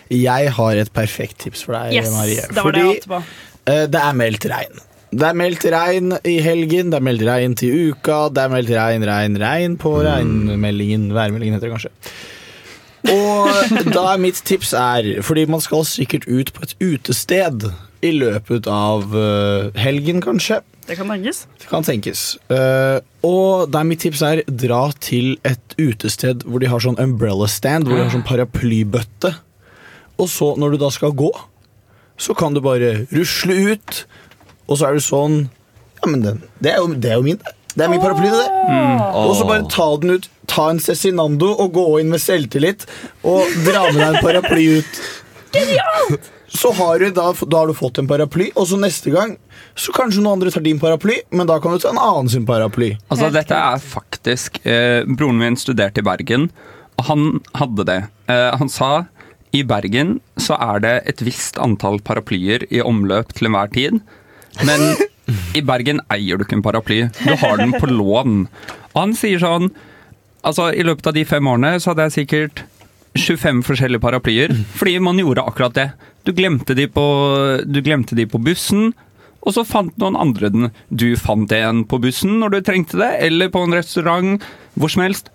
[0.09, 2.41] Jeg har et perfekt tips for deg, Yes, Marie.
[2.49, 3.19] det var det jeg på.
[3.69, 4.79] eh, det er meldt regn.
[5.09, 8.69] Det er meldt regn i helgen, det er meldt regn til uka, det er meldt
[8.73, 11.07] regn, regn, regn på regnmeldingen.
[11.13, 11.93] Værmeldingen heter det kanskje.
[13.09, 17.69] Og da er mitt tips er Fordi man skal sikkert ut på et utested
[18.05, 20.61] i løpet av uh, helgen, kanskje.
[20.87, 21.41] Det kan tenkes.
[21.59, 22.37] Det kan tenkes.
[22.51, 27.47] Uh, og der mitt tips er dra til et utested hvor de har sånn umbrella
[27.51, 29.33] stand, hvor de har sånn paraplybøtte.
[30.19, 31.29] Og så, når du da skal gå,
[32.19, 34.01] så kan du bare rusle ut,
[34.67, 35.45] og så er du sånn
[35.99, 37.39] Ja, men den, det, er jo, det er jo min.
[37.73, 38.45] Det er min paraply, det.
[39.19, 42.85] Og så bare ta den ut, ta en Cezinando og gå inn med selvtillit
[43.27, 45.01] og dra med deg en paraply ut.
[46.49, 49.35] Så har du da, da har du fått en paraply, og så neste gang
[49.79, 52.47] så kanskje noen andre tar din paraply, men da kan du ta en annen sin
[52.47, 52.93] paraply.
[53.11, 56.49] Altså, dette er faktisk eh, Broren min studerte i Bergen,
[56.99, 57.27] og han
[57.59, 57.99] hadde det.
[58.31, 58.91] Eh, han sa
[59.55, 63.99] i Bergen så er det et visst antall paraplyer i omløp til enhver tid.
[64.65, 64.83] Men
[65.57, 67.01] i Bergen eier du ikke en paraply.
[67.23, 68.43] Du har den på lån.
[68.97, 69.71] Han sier sånn
[70.39, 72.61] Altså, i løpet av de fem årene så hadde jeg sikkert
[73.19, 75.85] 25 forskjellige paraplyer, fordi man gjorde akkurat det.
[76.23, 77.03] Du glemte de på,
[77.83, 78.93] glemte de på bussen,
[79.43, 80.69] og så fant noen andre den.
[80.87, 84.39] Du fant en på bussen når du trengte det, eller på en restaurant,
[84.79, 85.27] hvor som helst.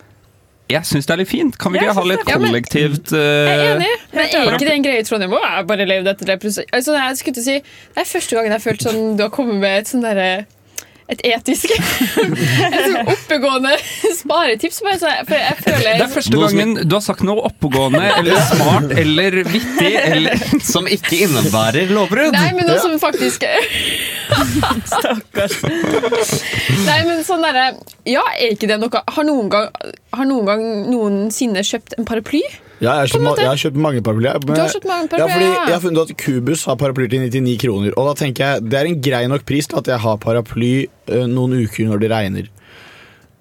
[0.73, 1.57] Jeg syns det er litt fint.
[1.61, 4.87] Kan vi ikke ha litt kollektivt uh, Jeg er enig, men er ikke det en
[4.87, 5.45] greie i Trondheim òg?
[5.45, 6.39] Jeg bare levd etter det.
[6.73, 7.57] Altså, jeg skulle til å si,
[7.93, 10.29] det er første gangen jeg har følt sånn du har kommet med et sånn derre
[11.13, 13.75] et etisk Et sånn oppegående
[14.17, 14.81] sparetips.
[14.85, 18.95] Jeg, for jeg føler Det er første gangen du har sagt noe oppegående eller smart
[19.03, 22.33] eller vittig eller Som ikke innebærer lovbrudd.
[22.37, 23.45] Nei, men noe som faktisk
[24.95, 25.59] Stakkars.
[26.87, 27.67] Nei, men sånn derre
[28.09, 29.69] Ja, er ikke det noe Har noen gang
[30.17, 32.43] Har noen gang noensinne kjøpt en paraply?
[32.85, 34.39] Ja, jeg har, kjøpt, jeg har kjøpt mange paraplyer.
[34.45, 37.21] men- Du har kjøpt mange ja, fordi jeg har funnet at Kubus har paraplyer til
[37.25, 37.93] 99 kroner.
[37.99, 40.75] Og da tenker jeg det er en grei nok pris til at jeg har paraply
[41.09, 42.49] eh, noen uker når det regner.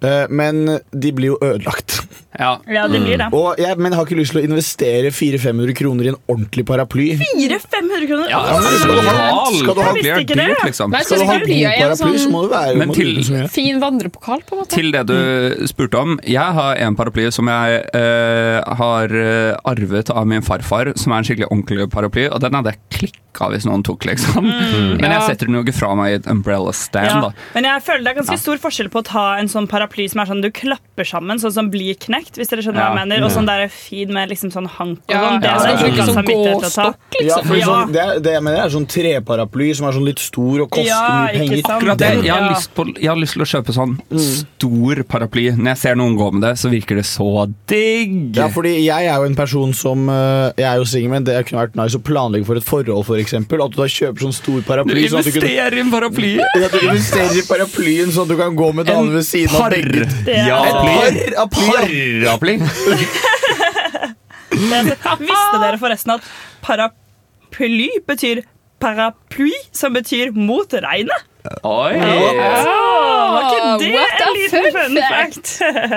[0.04, 2.00] Eh, men de blir jo ødelagt.
[2.34, 3.28] Ja, Ja, det blir det.
[3.32, 6.64] Og jeg, men jeg har ikke lyst til å investere 400-500 kroner i en ordentlig
[6.66, 7.12] paraply.
[7.20, 8.28] 400-500 kroner?
[8.32, 10.26] Ja, men skal du ha- skal du ha- det.
[10.34, 10.90] dyrt, liksom.
[10.90, 13.48] Nei, Skal du ha god en paraply, så må du være Men til- mye.
[13.54, 14.74] Fin vandrepokal, på en måte.
[14.74, 16.18] Til det du spurte om.
[16.26, 21.18] Jeg har en paraply som jeg uh, har eh, arvet av min farfar, som er
[21.22, 24.42] en skikkelig ordentlig paraply, og den hadde jeg klikka hvis noen tok, liksom.
[24.44, 24.98] Mm.
[25.00, 25.26] Men jeg Ja.
[25.28, 27.30] setter den jo ikke fra meg i et umbrella stand, Ja, da.
[27.54, 28.42] men jeg føler det er ganske Ja.
[28.42, 31.52] stor forskjell på å ta en sånn paraply som er sånn du klapper sammen, sånn
[31.54, 34.50] som blir knekt, hvis dere skjønner hva jeg mener, og sånn der fin med liksom
[34.50, 35.40] sånn hank og Ja, sånn.
[35.40, 37.54] Det ja, er det, sånn sånn gåstokk, liksom?
[37.54, 37.66] Ja.
[37.68, 40.90] sånn, det, det jeg mener er sånn treparaply som er sånn litt stor og koster
[40.90, 41.62] Ja, mye penger.
[41.74, 42.10] Akkurat det.
[42.26, 45.46] Jeg har, lyst på, jeg har lyst til å kjøpe sånn stor paraply.
[45.54, 47.28] Når jeg ser noen gå med det, så virker det så
[47.70, 48.34] digg.
[48.36, 51.36] Ja, fordi jeg er jo en person som eh, Jeg er jo singel, men det
[51.48, 53.62] kunne vært nice å planlegge for et forhold, for eksempel.
[53.64, 55.06] At du da kjøper sånn stor Du paraply.
[55.08, 56.32] sånn at du kunne- investerer i en paraply!
[56.40, 59.70] Ja, du investerer i paraplyen sånn at du kan gå med damer ved siden av
[59.70, 59.83] begge.
[59.84, 60.58] Er- Ja,
[61.08, 61.34] Et.
[61.36, 62.58] Paraply.
[64.54, 66.26] Visste dere forresten at
[66.64, 68.42] paraply betyr
[68.82, 71.24] paraply, som betyr mot regnet?
[71.64, 71.92] Oi!
[72.00, 75.50] Var ikke det en liten fun fact?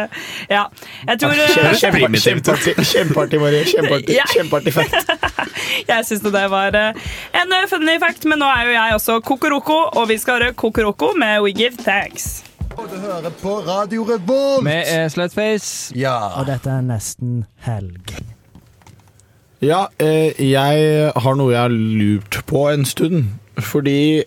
[0.55, 0.63] ja,
[1.07, 3.63] jeg tror eh, Kjempe- kjempe- Kjempeartig, kjempeartig, Marie.
[3.71, 5.13] Kjempeartig, kjempeartig fact.
[5.88, 6.99] Jeg syns det var eh,
[7.41, 10.51] en eh, funny fact, men nå er jo jeg også kokoroko, og vi skal høre
[10.59, 12.41] kokoroko med We Give Thanks.
[12.78, 14.65] Du hører på Radio Revolt.
[14.67, 16.17] Vi er Slutface, Ja.
[16.39, 18.13] og dette er nesten helg.
[19.61, 23.25] Ja, eh, jeg har noe jeg har lurt på en stund.
[23.57, 24.21] Fordi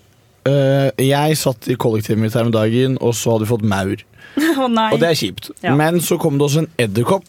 [0.46, 4.02] eh, jeg satt i kollektivet mitt her om dagen, og så hadde vi fått maur.
[4.64, 4.88] Å nei.
[4.94, 5.50] Og det er kjipt.
[5.62, 5.76] Ja.
[5.78, 7.24] Men så kom det også en edderkopp.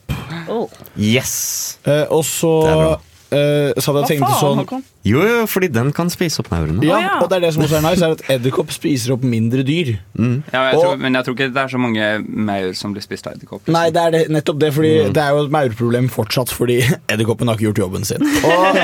[0.49, 0.67] Oh.
[0.97, 1.78] Yes!
[1.86, 2.97] Eh, og så
[3.32, 6.84] Eh, så hadde jeg tenkt sånn Jo, jo, fordi den kan spise opp maurene.
[6.84, 9.63] ja, Og det er det som også er nice, er at edderkopp spiser opp mindre
[9.63, 9.93] dyr.
[10.19, 13.01] Ja, jeg Og- tror, men jeg tror ikke det er så mange maur som blir
[13.01, 13.71] spist av edderkopper.
[13.71, 15.13] Nei, det er det, nettopp det, fordi Mm.
[15.13, 18.21] det er jo et maurproblem fortsatt, fordi edderkoppen har ikke gjort jobben sin.
[18.43, 18.75] Og,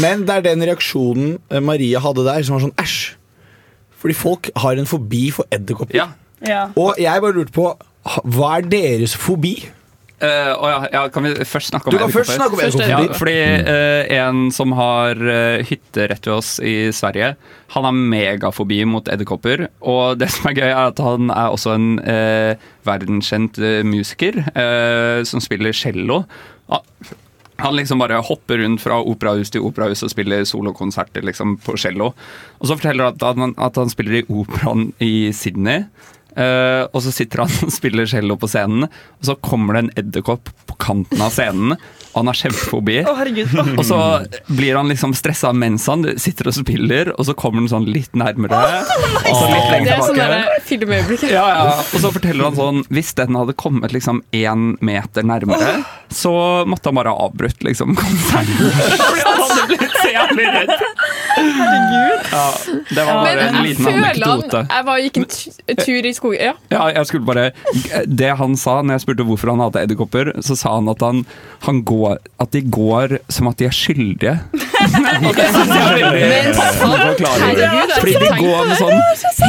[0.00, 3.14] men det er den reaksjonen eh, Maria hadde der, som var sånn æsj.
[3.98, 5.94] Fordi folk har en fobi for edderkopper.
[6.46, 6.68] Ja.
[6.76, 7.66] Og jeg bare lurte på,
[8.24, 9.56] hva er deres fobi?
[10.20, 13.06] Eh, oh ja, kan vi først snakke om Du kan først snakke om edderkopper.
[13.08, 17.30] Ja, fordi uh, en som har uh, hytte rett ved oss i Sverige,
[17.72, 19.70] han har megafobi mot edderkopper.
[19.80, 22.52] Og det som er gøy, er at han er også en uh,
[22.84, 24.42] verdenskjent musiker
[25.28, 26.22] som spiller cello.
[26.72, 26.80] Ah,
[27.60, 32.14] Han liksom bare hopper rundt fra operahus til operahus og spiller solokonserter liksom, på cello.
[32.58, 35.84] Og så forteller han at han, at han spiller i operaen i Sydney.
[36.36, 39.94] Eh, og så sitter han og spiller cello på scenen, og så kommer det en
[40.04, 41.76] edderkopp på kanten av scenen.
[42.10, 42.96] Og han har kjempefobi.
[43.06, 43.52] Oh, herregud.
[43.78, 43.98] Og så
[44.50, 48.16] blir han liksom stressa mens han sitter og spiller, og så kommer han sånn litt
[48.18, 48.58] nærmere.
[49.20, 51.30] Og så litt Det lenger er sånn tilbake.
[51.30, 51.68] Ja, ja.
[51.78, 56.32] Og så forteller han sånn Hvis den hadde kommet liksom én meter nærmere, så
[56.66, 58.74] måtte han bare ha avbrutt liksom konserten.
[59.06, 60.74] Fordi han hadde blitt så jævlig redd.
[61.36, 62.26] Herregud.
[62.30, 62.44] Ja,
[62.90, 64.62] det var Men en jeg liten føler han anekdote.
[64.74, 66.52] Jeg var, gikk en tur i skogen Ja.
[66.72, 67.50] Ja, jeg skulle bare
[68.06, 71.24] Det han sa når jeg spurte hvorfor han hadde edderkopper, så sa han at han,
[71.66, 74.36] han går At de går som at de er skyldige.
[75.26, 76.54] Og det synes jeg er veldig
[77.98, 79.00] Fordi de går med sånn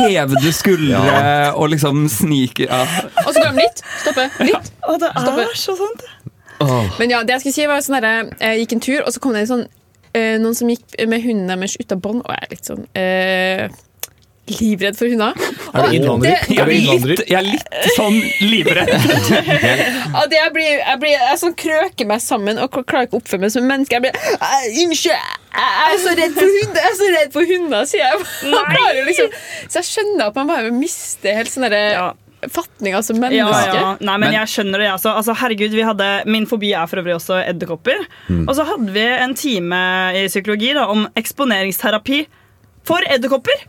[0.01, 2.82] hevede skuldre og liksom sniker ja.
[3.26, 3.84] Og så går de litt.
[4.01, 4.26] Stoppe.
[4.47, 4.72] Litt.
[4.88, 6.03] Å, det er så sant.
[6.99, 9.24] Men ja, det jeg skulle si var sånn derre Jeg gikk en tur, og så
[9.24, 9.63] kom det en sånn
[10.17, 12.86] eh, noen som gikk med hunden deres ut av bånd, og jeg er litt sånn
[12.97, 13.80] eh,
[14.49, 15.35] livredd for hunder.
[15.71, 16.39] Er du innvandrer?
[16.47, 17.21] Det- Er du innvandrer?
[17.29, 18.89] Jeg er litt sånn livredd.
[20.31, 23.51] Jeg, blir, jeg, blir, jeg sånn krøker meg sammen og klarer ikke å oppføre meg
[23.53, 23.95] som menneske.
[23.95, 27.33] Jeg blir «Æ, Unnskyld, jeg jeg er så redd for hunder, jeg er så redd
[27.35, 28.25] for hunder, sier jeg.
[29.07, 29.31] Liksom,
[29.69, 32.11] så jeg skjønner at man bare mister helt sånn derre
[32.51, 33.37] fatninga som menneske.
[33.37, 33.89] Ja, ja.
[34.01, 34.89] Nei, men, jeg skjønner det.
[34.95, 35.11] Altså.
[35.13, 38.01] Altså, herregud, vi hadde, min fobi er for øvrig også edderkopper.
[38.31, 38.45] Mm.
[38.47, 39.81] Og så hadde vi en time
[40.17, 42.23] i psykologi da, om eksponeringsterapi
[42.87, 43.61] for edderkopper.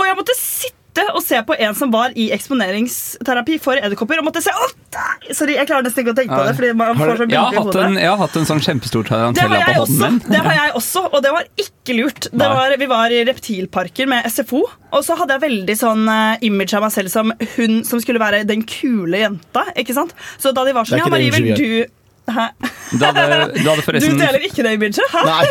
[0.00, 0.76] Og jeg måtte sitte
[1.14, 4.18] og se på en som var i eksponeringsterapi for edderkopper.
[4.20, 4.50] Og måtte se,
[4.96, 5.34] nei!
[5.36, 6.54] Sorry, jeg klarer nesten ikke å tenke på det.
[6.58, 9.60] Fordi man får så jeg, har hatt en, jeg har hatt en sånn kjempestor tarantella
[9.68, 10.18] på hånden min.
[10.26, 12.28] det har jeg også, og det var ikke lurt.
[12.32, 16.42] Det var, vi var i reptilparker med SFO, og så hadde jeg veldig sånn eh,
[16.50, 19.68] image av meg selv som hun som skulle være den kule jenta.
[19.78, 20.16] ikke sant?
[20.42, 21.99] Så da de var sånn Ja, Marie, vil du
[22.36, 22.46] Hæ?
[22.90, 23.24] Du hadde,
[23.54, 25.00] du hadde Du deler ikke det imaget?
[25.12, 25.22] Hæ?
[25.28, 25.44] Nei.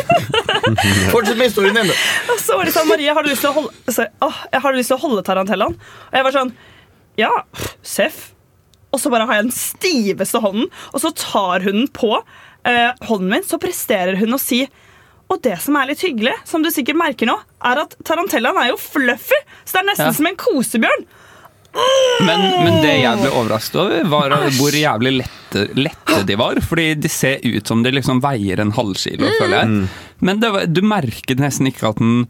[1.14, 1.92] Fortsett med historien din.
[2.32, 4.64] Og så var det sånn Marie, har du lyst til å holde, så, åh, jeg
[4.66, 5.78] har lyst til å holde tarantellaen?
[6.10, 6.52] Og jeg var sånn
[7.20, 7.30] Ja,
[7.84, 8.30] seff.
[8.90, 12.10] Og så bare har jeg den stiveste hånden, og så tar hun den på
[12.66, 14.64] eh, hånden min, så presterer hun å si
[15.30, 18.72] og det som er litt hyggelig, som du sikkert merker nå, er at tarantellaen er
[18.72, 19.36] jo fluffy.
[19.62, 20.14] Så det er nesten Ja.
[20.16, 21.04] som en kosebjørn.
[22.20, 26.58] Men, men det jeg ble overrasket over, var hvor jævlig lette, lette de var.
[26.66, 29.84] Fordi de ser ut som de liksom veier en halvkilo, føler jeg.
[30.20, 32.24] Men det var, du merket nesten ikke at den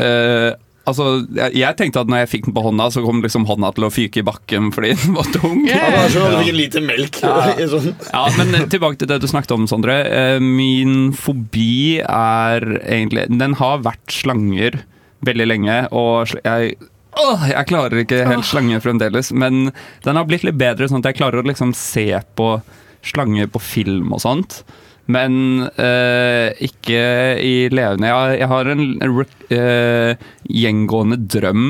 [0.00, 0.52] eh,
[0.84, 3.70] Altså, jeg, jeg tenkte at når jeg fikk den på hånda, så kom liksom hånda
[3.72, 5.62] til å fyke i bakken fordi den var tung.
[5.64, 7.20] Ja, det var sånn, du fikk en liter melk.
[7.24, 7.36] Ja.
[7.72, 7.86] Sånn.
[8.10, 9.96] Ja, men tilbake til det du snakket om, Sondre.
[10.04, 14.76] Eh, Min fobi er egentlig Den har vært slanger
[15.24, 16.76] veldig lenge, og jeg
[17.20, 19.68] Åh, jeg klarer ikke helt slange fremdeles, men
[20.04, 22.48] den har blitt litt bedre, sånn at jeg klarer å liksom se på
[23.04, 24.62] slange på film og sånt.
[25.06, 27.02] Men øh, ikke
[27.44, 28.08] i levende.
[28.08, 31.66] Jeg, jeg har en øh, gjengående drøm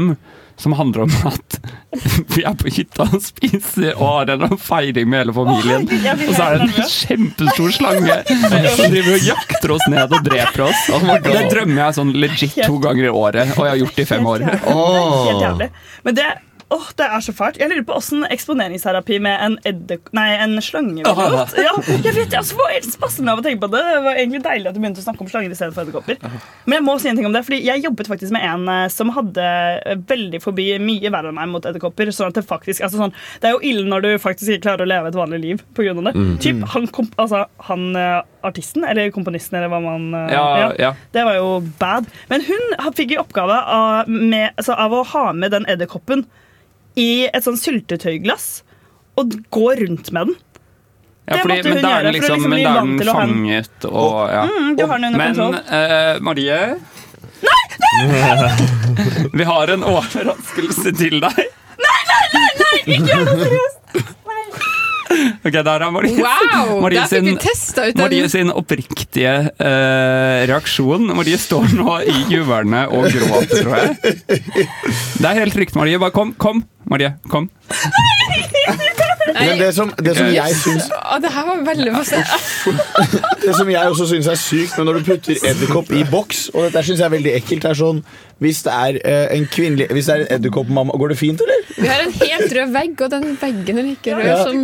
[0.60, 1.58] som handler om at
[2.34, 5.86] vi er på hytta og spiser og har en feiring med hele familien.
[6.28, 8.18] Og så er det en kjempestor slange
[8.76, 10.86] som driver og jakter oss ned og dreper oss.
[11.26, 14.10] det drømmer jeg sånn legit to ganger i året, og jeg har gjort det i
[14.14, 14.48] fem år.
[15.44, 15.70] Jævlig.
[16.06, 16.28] Men det,
[16.74, 17.58] åh, det er så fælt.
[17.60, 19.98] Jeg lurer på åssen eksponeringsterapi med en, edde...
[20.16, 21.54] nei, en slange ville gått.
[21.60, 23.82] Ja, jeg vet, jeg får helt spasme av å tenke på det.
[23.86, 26.18] Det var egentlig deilig at du begynte å snakke om slanger i stedet for edderkopper.
[26.66, 28.84] Men jeg må si en ting om det, fordi jeg jobbet faktisk med en eh,
[28.92, 32.12] som hadde eh, veldig forbi mye verre enn meg mot edderkopper.
[32.14, 34.86] Sånn at det faktisk, altså sånn, det er jo ille når du faktisk ikke klarer
[34.86, 35.94] å leve et vanlig liv pga.
[36.00, 36.14] det.
[36.14, 36.36] Mm.
[36.42, 40.94] Typ, han, kom, altså, han eh, artisten, eller komponisten, eller hva man ja, Ja, ja.
[41.14, 41.50] det var jo
[41.80, 42.08] bad.
[42.30, 46.26] Men hun fikk i oppgave av, med, altså, av å ha med den edderkoppen
[46.96, 48.62] i et sånn syltetøyglass
[49.18, 50.36] og gå rundt med den.
[51.24, 52.64] Ja, Det fordi, måtte men hun da er gjøre, den for å liksom, liksom bli
[52.64, 54.42] men vant til å ha en- fanget og ja.
[54.44, 55.54] Mm, du har den under Men kontroll.
[55.78, 56.58] eh, Marie
[59.32, 61.38] Vi har en overraskelse til deg.
[61.84, 62.48] Nei, nei, nei!
[62.60, 62.76] nei!
[62.96, 63.80] ikke gjør det seriøst!
[65.44, 67.44] Ok, Der er Marie, Wow, Marie, der sin, ut
[67.76, 68.00] den.
[68.00, 71.04] Marie sin oppriktige eh, reaksjon.
[71.14, 73.94] Marie står nå i hjørnet og gråter, tror jeg.
[75.20, 76.00] Det er helt trygt, Marie.
[76.02, 76.32] Bare kom.
[76.40, 77.14] Kom, Marie.
[77.32, 77.48] Kom.
[79.34, 81.92] Men det som, det som jeg syns Å, det her var veldig
[83.42, 86.66] Det som jeg også syns er sykt, men når du putter edderkopp i boks Og
[86.68, 87.66] dette syns jeg er veldig ekkelt.
[87.70, 88.02] Er sånn,
[88.44, 91.64] hvis det er eh, en kvinnelig Hvis det er en edderkoppmamma, går det fint, eller?
[91.74, 94.38] Vi har en helt rød vegg, og den veggen er like rød Ja.
[94.44, 94.56] som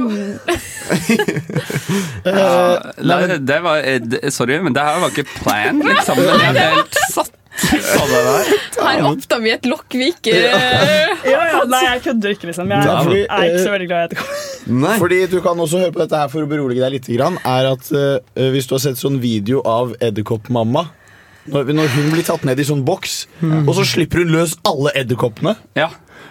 [2.25, 6.21] Ja, nei, det var, eh, sorry, men det her var ikke plan, liksom.
[6.21, 7.33] Men jeg ble helt satt
[8.81, 12.71] Her åpna vi et lokk vi ikke Ja, ja, nei, jeg kødder ikke, liksom.
[12.73, 15.01] Jeg Ja, fordi, er ikke så eh, veldig glad i edderkopper.
[15.03, 17.11] Fordi du kan også høre på dette her for å berolige deg litt.
[17.11, 20.87] Er at uh, Hvis du har sett sånn video av edderkoppmamma
[21.51, 23.25] når, når hun blir tatt ned i sånn boks,
[23.65, 25.57] og så slipper hun løs alle edderkoppene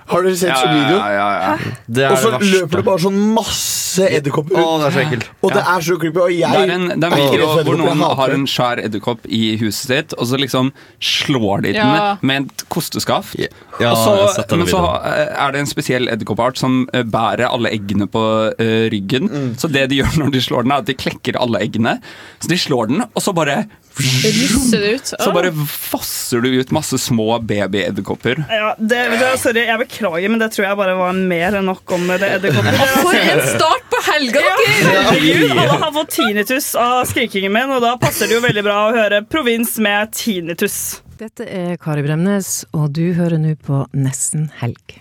[0.10, 0.98] Har dere sett Ja, sånn video?
[0.98, 1.74] ja, ja, ja.
[1.86, 4.62] Det og så løper det bare sånn masse edderkopper ut.
[4.62, 5.28] Å, det er så ekkelt.
[5.46, 6.22] Og det er så creepy.
[6.24, 9.26] Og jeg Det er en, det er en video hvor noen har en svær edderkopp
[9.30, 12.18] i huset sitt, og så liksom slår de den Ja.
[12.22, 13.36] med et kosteskaft.
[13.80, 13.98] Ja, og
[14.36, 18.24] så, men så eh, er det en spesiell edderkoppart som eh, bærer alle eggene på
[18.60, 19.30] uh, ryggen.
[19.30, 19.52] Mm.
[19.62, 22.00] Så det de gjør når de slår den, er at de klekker alle eggene.
[22.40, 23.64] Så de slår den, og så bare
[24.00, 25.10] Rysser det ut.
[25.12, 28.40] Så bare vasser du ut masse små babyedderkopper.
[28.48, 31.92] Ja, det, hva, sorry, jeg beklager, men det tror jeg bare var mer enn nok
[31.96, 32.78] om det edderkoppen.
[33.04, 34.68] For en start på helga, dere!
[35.10, 38.78] Herregud, alle har fått tinnitus av skrikingen min, og da passer det jo veldig bra
[38.88, 40.80] å høre provins med tinnitus.
[41.20, 45.00] Dette er Kari Bremnes, og du hører nå på Nesten helg.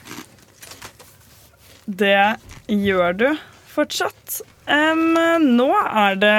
[1.86, 2.34] Det
[2.66, 3.28] gjør du
[3.70, 4.40] fortsatt.
[4.66, 5.14] Um,
[5.46, 6.38] nå er det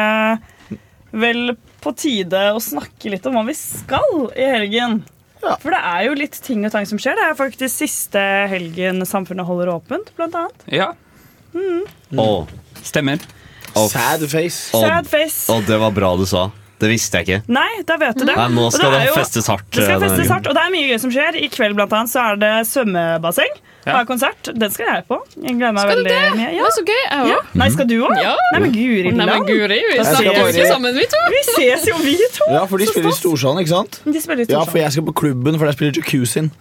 [1.15, 4.99] vel på tide å snakke litt om hva vi skal i helgen.
[5.41, 7.15] For det er jo litt ting og tang som skjer.
[7.15, 10.65] Det er faktisk siste helgen samfunnet holder åpent, blant annet.
[10.71, 10.91] Ja,
[11.49, 11.81] Mm.
[12.21, 12.45] Oh.
[12.85, 13.17] stemmer.
[13.75, 13.87] Oh.
[13.89, 14.69] Sad face.
[14.77, 15.55] Og, Sad face.
[15.65, 16.51] det var bra du sa.
[16.79, 17.39] Det visste jeg ikke.
[17.51, 18.35] Nei, da vet du det.
[18.37, 20.61] Nei, nå skal er det jo- festes hardt, Det skal eh, festes hardt, og det
[20.63, 21.35] er mye gøy som skjer.
[21.41, 23.57] I kveld blant annet så er det svømmebasseng.
[23.85, 23.93] Ja.
[23.95, 24.49] Har konsert.
[24.59, 25.17] Den skal jeg på.
[25.39, 26.33] Jeg gleder meg Skal du veldig det?
[26.35, 26.49] mye.
[26.51, 26.99] Det var så gøy.
[26.99, 27.35] Jeg Ja.
[27.39, 27.55] òg.
[27.61, 28.15] Nei, skal du òg?
[28.21, 28.35] Ja.
[28.53, 31.21] Nei, men guri Nei, men guri, vi snakker jo bare- sammen, vi to.
[31.31, 32.45] Vi ses jo, vi to.
[32.51, 34.01] Ja, for de spiller i Storsalen, ikke sant?
[34.05, 36.51] De spiller i Ja, for jeg skal på klubben, for der spiller Jacuzzien.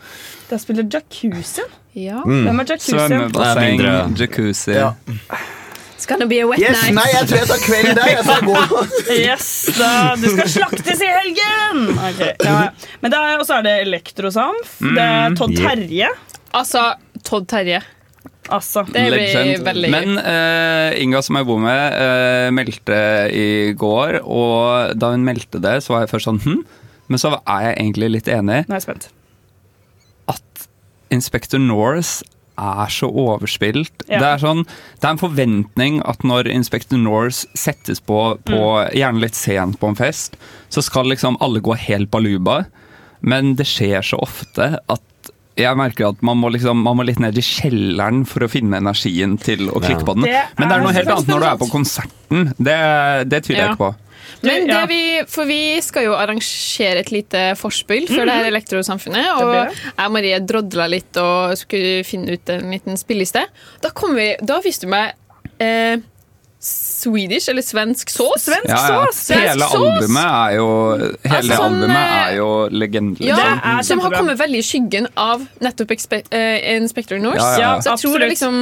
[0.50, 1.60] Der spiller jacuzzi.
[1.94, 2.22] Ja.
[2.24, 2.44] Mm.
[2.46, 2.92] Hvem er jacuzzi?
[2.96, 3.80] Svømmebasseng,
[4.16, 4.72] jacuzzi.
[4.72, 4.92] Ja.
[5.98, 6.94] It's gonna be a wet Yes, night.
[6.94, 8.06] nei, jeg tror jeg tar kvelden der.
[8.06, 8.56] Jeg skal gå.
[9.10, 9.48] Yes,
[9.78, 11.98] da, Du skal slaktes i helgen!
[11.98, 12.68] Okay, ja, ja.
[13.02, 14.78] Men og er, er det Elektrosamf.
[14.78, 15.74] Det er Todd yeah.
[15.74, 16.08] Terje.
[16.54, 16.94] Altså,
[17.28, 17.82] Todd Terje.
[18.48, 18.82] Altså.
[18.88, 19.64] Det blir Legend.
[19.66, 19.90] veldig.
[19.92, 22.98] Men uh, Inga, som jeg bor med, uh, meldte
[23.36, 26.62] i går, og da hun meldte det, så var jeg først sånn hm,
[27.08, 28.64] men så er jeg egentlig litt enig.
[28.68, 29.08] Nå er jeg spent.
[31.08, 32.24] Inspector Norse
[32.58, 34.02] er så overspilt.
[34.08, 34.18] Ja.
[34.18, 34.64] Det, er sånn,
[34.98, 38.90] det er en forventning at når Inspector Norse settes på, på Mm.
[38.98, 40.36] gjerne litt sent på en fest,
[40.68, 42.66] så skal liksom alle gå helt baluba.
[43.20, 45.02] Men det skjer så ofte at
[45.58, 48.78] jeg merker at man må, liksom, man må litt ned i kjelleren for å finne
[48.78, 50.28] energien til å klikke på den.
[50.28, 52.52] Det Men det er noe er helt annet når du er på konserten.
[52.58, 52.76] Det,
[53.30, 53.94] det tviler jeg ikke på.
[54.44, 55.00] Men det vi,
[55.30, 59.30] for vi skal jo arrangere et lite forspill før det her Elektrosamfunnet.
[59.32, 59.38] Mhm.
[59.38, 63.46] Blir Og jeg og Marie drodla litt og skulle finne ut en liten spilleliste.
[63.82, 65.16] Da, vi, da viste du meg
[65.58, 65.98] eh,
[66.60, 68.48] Swedish, eller svensk sås.
[68.48, 69.06] Svensk Ja, ja.
[69.12, 69.28] sås!
[69.30, 70.66] Hele albumet er jo,
[70.98, 73.20] hele Altså, sånn, albumet eh, er jo legende.
[73.22, 73.60] Ja, liksom.
[73.78, 77.44] er som har kommet veldig i skyggen av nettopp Expe eh, Inspector Norse.
[77.60, 77.74] Ja, ja.
[77.84, 78.58] Så jeg tror det liksom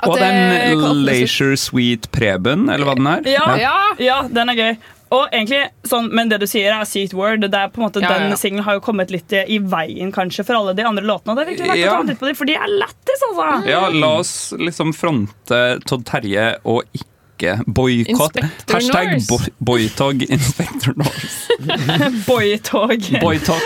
[0.00, 1.04] at Og det den.
[1.06, 3.28] Leisure Sweet Preben, eller hva den er.
[3.28, 3.76] Ja, Ja.
[4.00, 4.74] ja, den er gøy.
[5.10, 7.40] Og egentlig, sånn, Men det du sier, er sykt word.
[7.42, 8.36] Det er på en måte, Ja, Den ja.
[8.36, 11.32] singelen har jo kommet litt i, i veien kanskje for alle de andre låtene.
[11.32, 11.90] Og det er virkelig verdt Ja.
[11.90, 13.66] å ta en titt på dem, for de er lættis, altså!
[13.66, 18.36] Ja, la oss liksom fronte Todd Terje og ikke boikott.
[18.70, 19.22] Hashtag
[19.64, 21.56] boytog Inspector Norse.
[22.28, 23.00] Boytog.
[23.20, 23.64] Boytok.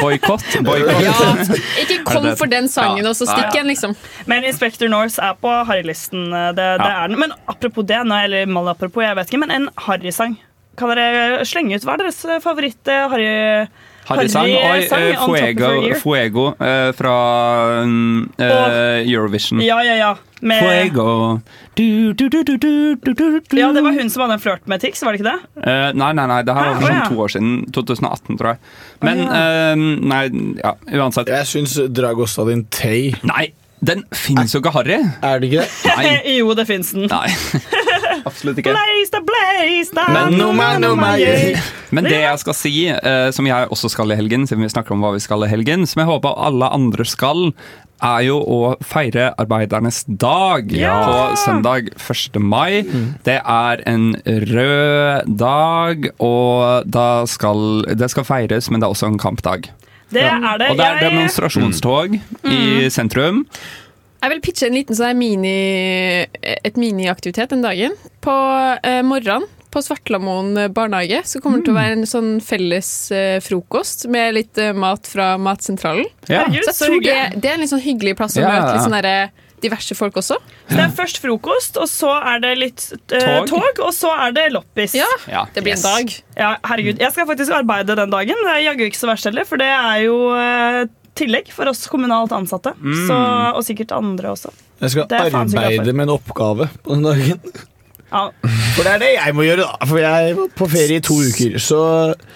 [0.00, 0.44] Boikott.
[0.68, 1.02] Boikott.
[1.02, 1.12] Ja,
[1.82, 3.10] ikke kom for den sangen, Ja.
[3.10, 3.96] og så stikk igjen, liksom.
[4.30, 6.30] Men Inspector Norse er på harrylisten.
[6.30, 7.04] Det, det Ja.
[7.04, 7.18] er den.
[7.18, 10.38] Men apropos det, nå, eller mal apropos, jeg vet ikke, men en harrysang.
[10.76, 13.28] Kan dere slenge ut hva er deres favoritt eh, harry...
[14.06, 14.46] Harry-sang.
[14.46, 15.70] Oi, Harry-sang eh, Fuego.
[15.98, 17.14] Fuego uh, fra
[17.82, 19.60] uh, eh, Eurovision.
[19.64, 20.12] Ja, ja, ja.
[20.40, 21.40] Med, Fuego.
[21.74, 23.56] Du, du, du, du, du, du, du, du.
[23.58, 25.50] ja, det var hun som hadde en flørt med Tix, var det ikke det?
[25.58, 27.52] Uh, nei, nei, nei, det her var for sånn to år siden.
[27.74, 28.62] 2018, tror jeg.
[29.06, 30.24] Men Å, eh, nei,
[30.62, 31.32] ja, uansett.
[31.32, 33.48] Jeg syns Dragostadin Tay Nei!
[33.84, 34.96] Den fins jo ikke, Harry.
[35.22, 35.96] Er det ikke det?
[35.96, 36.12] Nei.
[36.38, 37.08] jo, det fins den.
[37.12, 37.28] Nei.
[38.28, 38.72] Absolutt ikke.
[38.74, 41.60] Blaze da, blaze da, Men, no man, no man, yeah.
[41.94, 44.96] men det jeg skal si, uh, som jeg også skal i helgen, siden vi snakker
[44.96, 47.52] om hva vi skal i helgen, som jeg håper alle andre skal,
[48.04, 50.96] er jo å feire arbeidernes dag Ja!
[51.06, 52.40] på søndag 1.
[52.42, 52.82] mai.
[53.24, 59.12] Det er en rød dag, og da skal, det skal feires, men det er også
[59.12, 59.70] en kampdag.
[60.12, 60.70] Det er det.
[60.70, 63.46] Og det er Jeg- demonstrasjonstog i sentrum.
[64.22, 67.92] Jeg vil pitche en liten sånn mini, et miniaktivitet den dagen.
[68.24, 68.32] På
[68.82, 73.40] eh, morgenen på Svartlamoen barnehage så kommer det til å være en sånn felles eh,
[73.44, 76.06] frokost med litt eh, mat fra Matsentralen.
[76.30, 76.46] Ja.
[76.48, 78.72] Så jeg tror det, det er en litt sånn hyggelig plass å Ja, møte ja.
[78.78, 79.30] litt sånn derre
[79.62, 80.36] diverse folk også.
[80.68, 82.84] Så det er først frokost, og så er det litt
[83.14, 83.48] eh, Tog.
[83.54, 83.80] tog.
[83.86, 84.94] og så er det loppis.
[84.98, 86.12] Ja, det blir en dag.
[86.36, 87.00] Ja, herregud.
[87.00, 88.42] Jeg skal faktisk arbeide den dagen.
[88.44, 90.82] Det er jaggu ikke så verst heller, for det er jo eh,
[91.16, 92.74] tillegg for oss kommunalt ansatte.
[92.76, 92.98] Mm.
[93.08, 93.20] Så,
[93.56, 94.52] og sikkert andre også.
[94.82, 95.80] Jeg skal Det er jeg faen så glad for.
[95.80, 97.40] arbeide med en oppgave på den dagen.
[98.06, 98.30] Ja.
[98.76, 99.86] For det er det jeg må gjøre, da.
[99.90, 101.78] For jeg var på ferie i to uker, så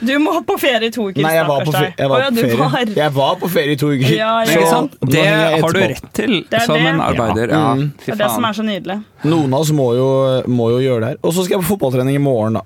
[0.02, 1.22] Du må på ferie i to uker.
[1.22, 2.56] Nei, jeg var på, fe jeg var ja, på ferie.
[2.58, 4.14] var- Jeg var på ferie i to uker.
[4.16, 4.64] Ja, ja.
[4.66, 5.24] så Det
[5.62, 6.34] har du rett til
[6.66, 6.86] som det.
[6.94, 7.48] en arbeider.
[7.54, 7.92] Ja, Mm.
[8.04, 8.98] Det er det som er så nydelig.
[9.24, 10.08] Noen av oss må jo,
[10.50, 11.16] må jo gjøre det her.
[11.22, 12.62] Og så skal jeg på fotballtrening i morgen, da.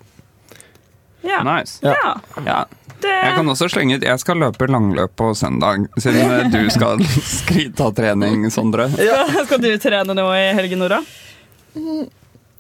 [1.24, 1.42] Ja.
[1.42, 1.80] Nice.
[1.82, 2.14] Ja.
[2.44, 2.64] Ja.
[3.04, 7.80] Jeg kan også slenge ut Jeg skal løpe langløp på søndag, siden du skal skryte
[7.84, 8.88] av trening, Sondre.
[8.96, 11.02] Skal, skal du trene nå i helgen, Nora?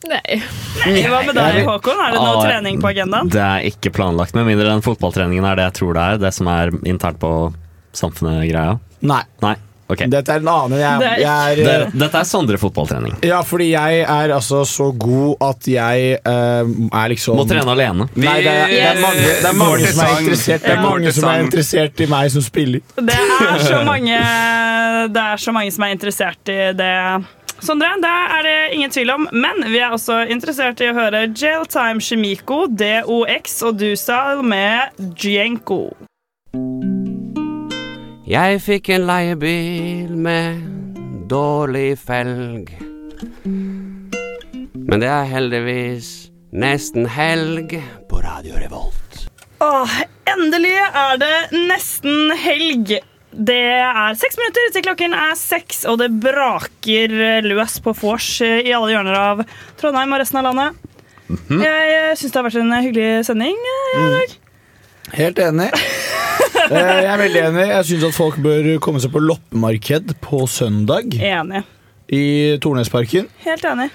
[0.08, 0.40] Nei.
[0.84, 2.00] Nei, Hva med deg, Håkon?
[2.06, 3.30] Er det noe Ah, trening på agendaen?
[3.32, 6.18] Det er ikke planlagt, med mindre den fotballtreningen er det jeg tror det er.
[6.26, 7.30] Det som er internt på
[7.94, 8.78] samfunnet-greia.
[9.02, 9.22] Nei.
[9.44, 9.54] Nei,
[9.86, 10.06] Okay.
[10.08, 10.78] Dette er en annen.
[10.80, 13.18] Jeg, Det er- jeg er, Det- Dette er Sondre fotballtrening.
[13.22, 18.08] Ja, fordi jeg er altså så god at jeg uh, er liksom Må trene alene.
[18.16, 21.12] Nei, det er, det er mange, det er mange som er interessert Det er mange
[21.12, 22.80] som er interessert i meg som spiller.
[22.96, 24.16] Det er så mange
[25.12, 27.24] Det er så mange som er interessert i det.
[27.62, 31.26] Sondre, det er det ingen tvil om, men vi er også interessert i å høre
[31.30, 35.86] Jailtime Shimiko, DOX og Dusal med Djenko.
[38.24, 40.62] Jeg fikk en leiebil med
[41.30, 42.72] dårlig felg.
[44.84, 46.10] Men det er heldigvis
[46.52, 47.76] nesten helg
[48.10, 49.24] på Radio Revolt.
[49.64, 49.98] Åh,
[50.34, 51.36] endelig er det
[51.70, 52.98] nesten helg.
[53.34, 58.70] Det er seks minutter til klokken er seks, og det braker løs på vors i
[58.70, 59.42] alle hjørner av
[59.80, 60.78] Trondheim og resten av landet.
[61.50, 64.34] Jeg syns det har vært en hyggelig sending eh, i dag.
[65.20, 65.70] Helt enig.
[66.64, 67.64] Eh, Jeg er veldig enig.
[67.68, 71.60] Jeg syns at folk bør komme seg på loppemarked på søndag Enig.
[72.08, 72.22] i
[72.64, 73.26] Tornesparken.
[73.44, 73.90] Helt enig.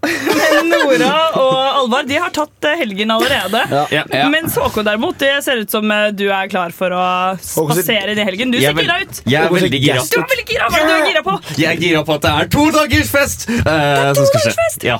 [0.00, 3.60] Men Nora og Alvar de har tatt eh, helgen allerede.
[3.70, 3.82] Ja.
[3.92, 4.28] Ja, ja.
[4.32, 7.02] Mens Håkon derimot, det ser ut som eh, du er klar for å
[7.40, 8.54] spasere inn i helgen.
[8.54, 9.20] Du ser er gira ut.
[9.28, 10.04] jeg er veldig gira.
[10.08, 10.70] Du er veldig gira.
[10.72, 11.36] Hva er det du er gira på?
[11.60, 13.46] Jeg er gira på at det er todagersfest!
[13.50, 14.88] Uh, to dagers fest.
[14.88, 14.96] Ja.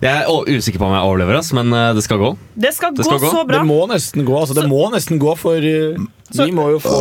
[0.00, 2.32] Jeg er usikker på om jeg overlever, oss, men eh, det skal gå.
[2.54, 3.34] Det skal, Det skal gå, gå.
[3.34, 3.58] så bra.
[3.60, 4.38] Det må nesten gå.
[4.40, 7.00] Altså, det må nesten gå, for uh, vi må jo få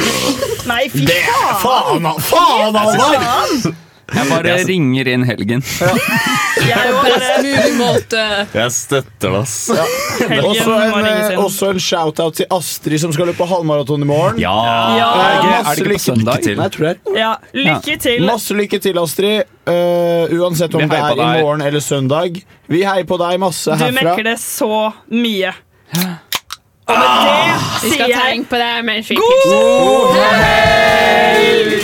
[0.70, 1.22] Nei, fy Det-
[1.64, 2.04] faen!
[2.04, 2.82] faen, faen!
[3.00, 3.78] Faen!
[4.10, 5.62] Jeg bare ringer inn helgen.
[6.60, 8.22] Jeg På best mulig måte.
[8.52, 9.54] Jeg støtter det, ass.
[10.20, 14.40] Helgen Også en, eh, også en shout-out til Astrid, som skal løpe halvmaraton i morgen.
[14.42, 14.52] Ja!
[14.98, 15.06] Ja.
[15.14, 16.44] Er det ikke- er det på lykke- søndag?
[16.44, 17.18] Nei, jeg tror det er.
[17.20, 18.26] Ja, lykke til.
[18.26, 19.42] Masse lykke til, Astrid.
[19.70, 22.42] Uh, uansett om det er i morgen eller søndag.
[22.68, 24.02] Vi heier på deg masse Du herfra.
[24.02, 25.54] mekker det så mye.
[26.90, 31.79] Og med det Vi sier jeg det God helg!